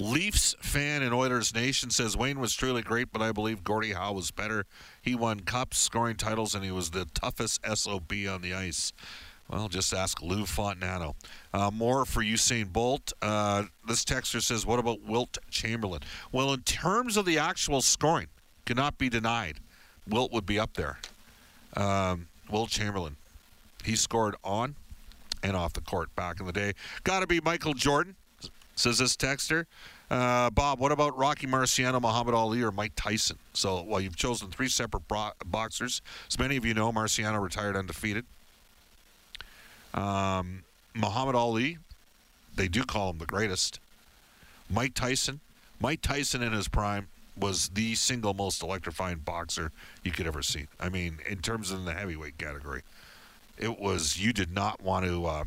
Leafs 0.00 0.56
fan 0.60 1.04
in 1.04 1.12
Oilers 1.12 1.54
Nation 1.54 1.90
says 1.90 2.16
Wayne 2.16 2.40
was 2.40 2.54
truly 2.54 2.82
great, 2.82 3.12
but 3.12 3.22
I 3.22 3.30
believe 3.30 3.62
Gordie 3.62 3.92
Howe 3.92 4.14
was 4.14 4.32
better. 4.32 4.66
He 5.00 5.14
won 5.14 5.38
cups, 5.40 5.78
scoring 5.78 6.16
titles, 6.16 6.56
and 6.56 6.64
he 6.64 6.72
was 6.72 6.90
the 6.90 7.06
toughest 7.14 7.60
SOB 7.64 8.12
on 8.28 8.42
the 8.42 8.52
ice. 8.52 8.92
Well, 9.48 9.68
just 9.68 9.94
ask 9.94 10.20
Lou 10.22 10.42
Fontinato. 10.42 11.14
Uh, 11.54 11.70
more 11.72 12.04
for 12.04 12.22
Usain 12.22 12.72
Bolt. 12.72 13.12
Uh, 13.22 13.64
this 13.86 14.04
texter 14.04 14.42
says, 14.42 14.66
what 14.66 14.78
about 14.78 15.02
Wilt 15.02 15.38
Chamberlain? 15.50 16.00
Well, 16.32 16.52
in 16.52 16.62
terms 16.62 17.16
of 17.16 17.26
the 17.26 17.38
actual 17.38 17.80
scoring, 17.80 18.26
cannot 18.64 18.98
be 18.98 19.08
denied. 19.08 19.60
Wilt 20.08 20.32
would 20.32 20.46
be 20.46 20.58
up 20.58 20.74
there. 20.74 20.98
Um, 21.76 22.26
Wilt 22.50 22.70
Chamberlain. 22.70 23.16
He 23.84 23.94
scored 23.94 24.34
on 24.42 24.74
and 25.42 25.56
off 25.56 25.72
the 25.74 25.80
court 25.80 26.14
back 26.16 26.40
in 26.40 26.46
the 26.46 26.52
day. 26.52 26.72
Got 27.04 27.20
to 27.20 27.26
be 27.28 27.40
Michael 27.40 27.74
Jordan, 27.74 28.16
says 28.74 28.98
this 28.98 29.16
texter. 29.16 29.66
Uh, 30.10 30.50
Bob, 30.50 30.80
what 30.80 30.92
about 30.92 31.16
Rocky 31.16 31.46
Marciano, 31.46 32.00
Muhammad 32.00 32.34
Ali, 32.34 32.62
or 32.62 32.72
Mike 32.72 32.92
Tyson? 32.96 33.38
So, 33.52 33.82
well, 33.82 34.00
you've 34.00 34.16
chosen 34.16 34.50
three 34.50 34.68
separate 34.68 35.06
bro- 35.06 35.32
boxers. 35.44 36.02
As 36.28 36.38
many 36.38 36.56
of 36.56 36.64
you 36.64 36.74
know, 36.74 36.92
Marciano 36.92 37.40
retired 37.40 37.76
undefeated. 37.76 38.24
Um, 39.96 40.62
Muhammad 40.94 41.34
Ali, 41.34 41.78
they 42.54 42.68
do 42.68 42.84
call 42.84 43.10
him 43.10 43.18
the 43.18 43.26
greatest. 43.26 43.80
Mike 44.70 44.94
Tyson, 44.94 45.40
Mike 45.80 46.02
Tyson 46.02 46.42
in 46.42 46.52
his 46.52 46.68
prime 46.68 47.08
was 47.38 47.68
the 47.70 47.94
single 47.94 48.34
most 48.34 48.62
electrifying 48.62 49.18
boxer 49.18 49.70
you 50.02 50.10
could 50.10 50.26
ever 50.26 50.42
see. 50.42 50.66
I 50.80 50.88
mean, 50.88 51.18
in 51.28 51.38
terms 51.38 51.70
of 51.70 51.84
the 51.84 51.92
heavyweight 51.92 52.38
category, 52.38 52.82
it 53.58 53.78
was 53.78 54.18
you 54.18 54.32
did 54.32 54.52
not 54.52 54.82
want 54.82 55.04
to 55.06 55.26
uh, 55.26 55.44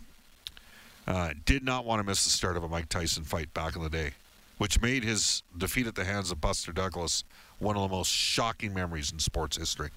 uh, 1.08 1.34
did 1.46 1.64
not 1.64 1.86
want 1.86 2.00
to 2.00 2.04
miss 2.04 2.24
the 2.24 2.30
start 2.30 2.58
of 2.58 2.64
a 2.64 2.68
Mike 2.68 2.90
Tyson 2.90 3.24
fight 3.24 3.54
back 3.54 3.76
in 3.76 3.82
the 3.82 3.90
day, 3.90 4.12
which 4.60 4.82
made 4.82 5.04
his 5.04 5.42
defeat 5.58 5.88
at 5.88 5.96
the 5.96 6.06
hands 6.06 6.32
of 6.32 6.40
Buster 6.40 6.72
Douglas 6.72 7.24
one 7.58 7.76
of 7.76 7.82
the 7.82 7.96
most 7.96 8.12
shocking 8.12 8.74
memories 8.74 9.12
in 9.12 9.20
sports 9.20 9.58
history. 9.58 9.90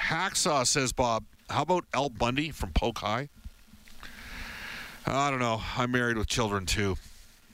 Hacksaw 0.00 0.66
says, 0.66 0.92
Bob, 0.92 1.24
how 1.48 1.62
about 1.62 1.84
Al 1.94 2.08
Bundy 2.08 2.50
from 2.50 2.70
Polk 2.72 2.98
High? 2.98 3.28
I 5.06 5.30
don't 5.30 5.38
know. 5.38 5.62
I'm 5.76 5.92
married 5.92 6.16
with 6.16 6.26
children 6.26 6.66
too. 6.66 6.96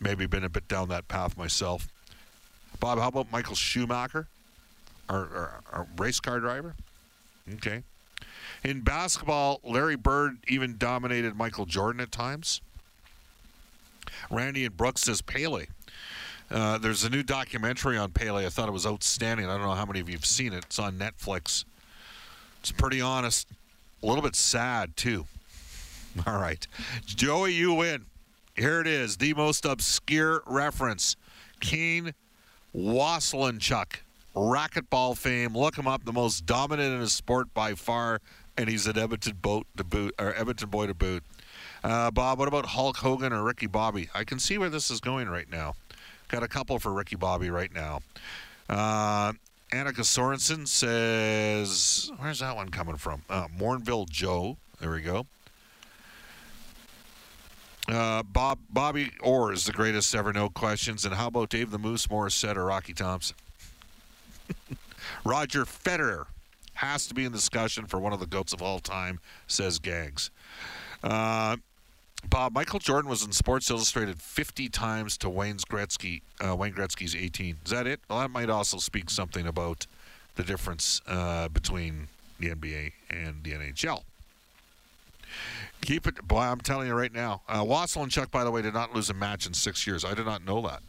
Maybe 0.00 0.26
been 0.26 0.44
a 0.44 0.48
bit 0.48 0.66
down 0.68 0.88
that 0.88 1.06
path 1.08 1.36
myself. 1.36 1.88
Bob, 2.80 2.98
how 2.98 3.08
about 3.08 3.30
Michael 3.30 3.54
Schumacher, 3.54 4.26
our, 5.08 5.18
our, 5.18 5.60
our 5.72 5.86
race 5.96 6.18
car 6.18 6.40
driver? 6.40 6.74
Okay. 7.54 7.82
In 8.64 8.80
basketball, 8.80 9.60
Larry 9.64 9.96
Bird 9.96 10.38
even 10.48 10.76
dominated 10.78 11.36
Michael 11.36 11.66
Jordan 11.66 12.00
at 12.00 12.10
times. 12.10 12.60
Randy 14.30 14.64
and 14.64 14.76
Brooks 14.76 15.02
says 15.02 15.20
Pele. 15.20 15.66
Uh, 16.50 16.78
there's 16.78 17.04
a 17.04 17.10
new 17.10 17.22
documentary 17.22 17.96
on 17.96 18.12
Pele. 18.12 18.44
I 18.44 18.48
thought 18.48 18.68
it 18.68 18.72
was 18.72 18.86
outstanding. 18.86 19.46
I 19.46 19.56
don't 19.56 19.66
know 19.66 19.74
how 19.74 19.86
many 19.86 20.00
of 20.00 20.08
you 20.08 20.16
have 20.16 20.26
seen 20.26 20.52
it. 20.52 20.64
It's 20.64 20.78
on 20.78 20.98
Netflix. 20.98 21.64
It's 22.60 22.72
pretty 22.72 23.00
honest. 23.00 23.48
A 24.02 24.06
little 24.06 24.22
bit 24.22 24.36
sad, 24.36 24.96
too. 24.96 25.26
All 26.26 26.38
right. 26.38 26.66
Joey, 27.06 27.52
you 27.52 27.74
win. 27.74 28.06
Here 28.56 28.80
it 28.80 28.86
is 28.86 29.16
the 29.16 29.34
most 29.34 29.64
obscure 29.64 30.42
reference. 30.46 31.16
Kane 31.60 32.12
Waselenchuk, 32.74 34.00
racquetball 34.34 35.16
fame. 35.16 35.56
Look 35.56 35.76
him 35.76 35.86
up, 35.86 36.04
the 36.04 36.12
most 36.12 36.44
dominant 36.44 36.94
in 36.94 37.00
his 37.00 37.12
sport 37.12 37.52
by 37.54 37.74
far, 37.74 38.20
and 38.56 38.68
he's 38.68 38.86
an 38.86 38.98
Edmonton 38.98 39.38
boat 39.40 39.66
to 39.76 39.84
boot, 39.84 40.14
or 40.18 40.34
Edmonton 40.34 40.68
boy 40.68 40.86
to 40.86 40.94
boot. 40.94 41.22
Uh, 41.82 42.10
Bob, 42.10 42.38
what 42.38 42.48
about 42.48 42.66
Hulk 42.66 42.98
Hogan 42.98 43.32
or 43.32 43.42
Ricky 43.42 43.66
Bobby? 43.66 44.08
I 44.14 44.24
can 44.24 44.38
see 44.38 44.58
where 44.58 44.70
this 44.70 44.90
is 44.90 45.00
going 45.00 45.28
right 45.28 45.50
now. 45.50 45.74
Got 46.28 46.42
a 46.42 46.48
couple 46.48 46.78
for 46.78 46.92
Ricky 46.92 47.16
Bobby 47.16 47.50
right 47.50 47.72
now. 47.72 48.00
Uh, 48.68 49.32
Annika 49.70 50.00
Sorenstam 50.00 50.68
says, 50.68 52.10
where's 52.18 52.40
that 52.40 52.54
one 52.54 52.68
coming 52.68 52.96
from? 52.96 53.22
Uh, 53.28 53.48
Morinville 53.48 54.08
Joe. 54.08 54.56
There 54.80 54.90
we 54.90 55.00
go. 55.00 55.26
Uh, 57.92 58.22
Bob 58.22 58.58
Bobby 58.70 59.10
Orr 59.22 59.52
is 59.52 59.66
the 59.66 59.72
greatest 59.72 60.14
ever. 60.14 60.32
No 60.32 60.48
questions. 60.48 61.04
And 61.04 61.14
how 61.14 61.26
about 61.26 61.50
Dave 61.50 61.70
the 61.70 61.78
Moose 61.78 62.06
Morissette 62.06 62.56
or 62.56 62.64
Rocky 62.64 62.94
Thompson? 62.94 63.36
Roger 65.24 65.64
Federer 65.66 66.26
has 66.74 67.06
to 67.06 67.14
be 67.14 67.24
in 67.26 67.32
discussion 67.32 67.84
for 67.86 68.00
one 68.00 68.14
of 68.14 68.20
the 68.20 68.26
goats 68.26 68.54
of 68.54 68.62
all 68.62 68.78
time, 68.78 69.20
says 69.46 69.78
Gags. 69.78 70.30
Uh, 71.04 71.56
Bob 72.30 72.54
Michael 72.54 72.78
Jordan 72.78 73.10
was 73.10 73.24
in 73.24 73.32
Sports 73.32 73.68
Illustrated 73.68 74.22
50 74.22 74.70
times 74.70 75.18
to 75.18 75.28
Wayne's 75.28 75.64
Gretzky. 75.66 76.22
Uh, 76.40 76.56
Wayne 76.56 76.72
Gretzky's 76.72 77.14
18. 77.14 77.58
Is 77.66 77.72
that 77.72 77.86
it? 77.86 78.00
Well, 78.08 78.20
that 78.20 78.30
might 78.30 78.48
also 78.48 78.78
speak 78.78 79.10
something 79.10 79.46
about 79.46 79.86
the 80.36 80.44
difference 80.44 81.02
uh, 81.06 81.48
between 81.48 82.08
the 82.40 82.48
NBA 82.54 82.92
and 83.10 83.44
the 83.44 83.52
NHL. 83.52 84.02
Keep 85.80 86.06
it, 86.06 86.22
boy. 86.26 86.40
I'm 86.40 86.60
telling 86.60 86.88
you 86.88 86.94
right 86.94 87.12
now. 87.12 87.42
Uh, 87.48 87.86
Chuck, 88.08 88.30
by 88.30 88.44
the 88.44 88.50
way, 88.50 88.62
did 88.62 88.74
not 88.74 88.94
lose 88.94 89.10
a 89.10 89.14
match 89.14 89.46
in 89.46 89.54
six 89.54 89.86
years. 89.86 90.04
I 90.04 90.14
did 90.14 90.26
not 90.26 90.44
know 90.44 90.62
that. 90.62 90.82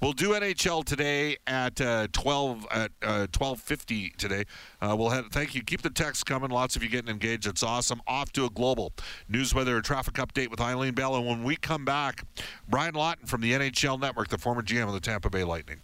We'll 0.00 0.12
do 0.12 0.30
NHL 0.30 0.84
today 0.84 1.36
at 1.46 1.80
uh, 1.80 2.08
12 2.12 2.66
at 2.70 2.90
uh, 3.02 3.26
12:50 3.30 4.16
today. 4.16 4.44
Uh, 4.80 4.94
we'll 4.98 5.10
have 5.10 5.26
thank 5.26 5.54
you. 5.54 5.62
Keep 5.62 5.82
the 5.82 5.90
text 5.90 6.26
coming. 6.26 6.50
Lots 6.50 6.76
of 6.76 6.82
you 6.82 6.88
getting 6.88 7.10
engaged. 7.10 7.46
It's 7.46 7.62
awesome. 7.62 8.00
Off 8.06 8.32
to 8.32 8.44
a 8.44 8.50
global 8.50 8.92
news 9.28 9.54
weather 9.54 9.80
traffic 9.80 10.14
update 10.14 10.50
with 10.50 10.60
Eileen 10.60 10.94
Bell. 10.94 11.16
And 11.16 11.26
when 11.26 11.44
we 11.44 11.56
come 11.56 11.84
back, 11.84 12.24
Brian 12.68 12.94
Lawton 12.94 13.26
from 13.26 13.40
the 13.40 13.52
NHL 13.52 14.00
Network, 14.00 14.28
the 14.28 14.38
former 14.38 14.62
GM 14.62 14.86
of 14.86 14.92
the 14.92 15.00
Tampa 15.00 15.30
Bay 15.30 15.44
Lightning. 15.44 15.80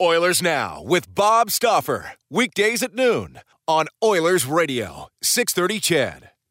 Oilers 0.00 0.42
Now 0.42 0.82
with 0.82 1.14
Bob 1.14 1.50
Stauffer. 1.50 2.12
Weekdays 2.28 2.82
at 2.82 2.94
noon 2.94 3.40
on 3.66 3.86
Oilers 4.02 4.44
Radio, 4.44 5.08
630 5.22 5.80
CHED. 5.80 6.30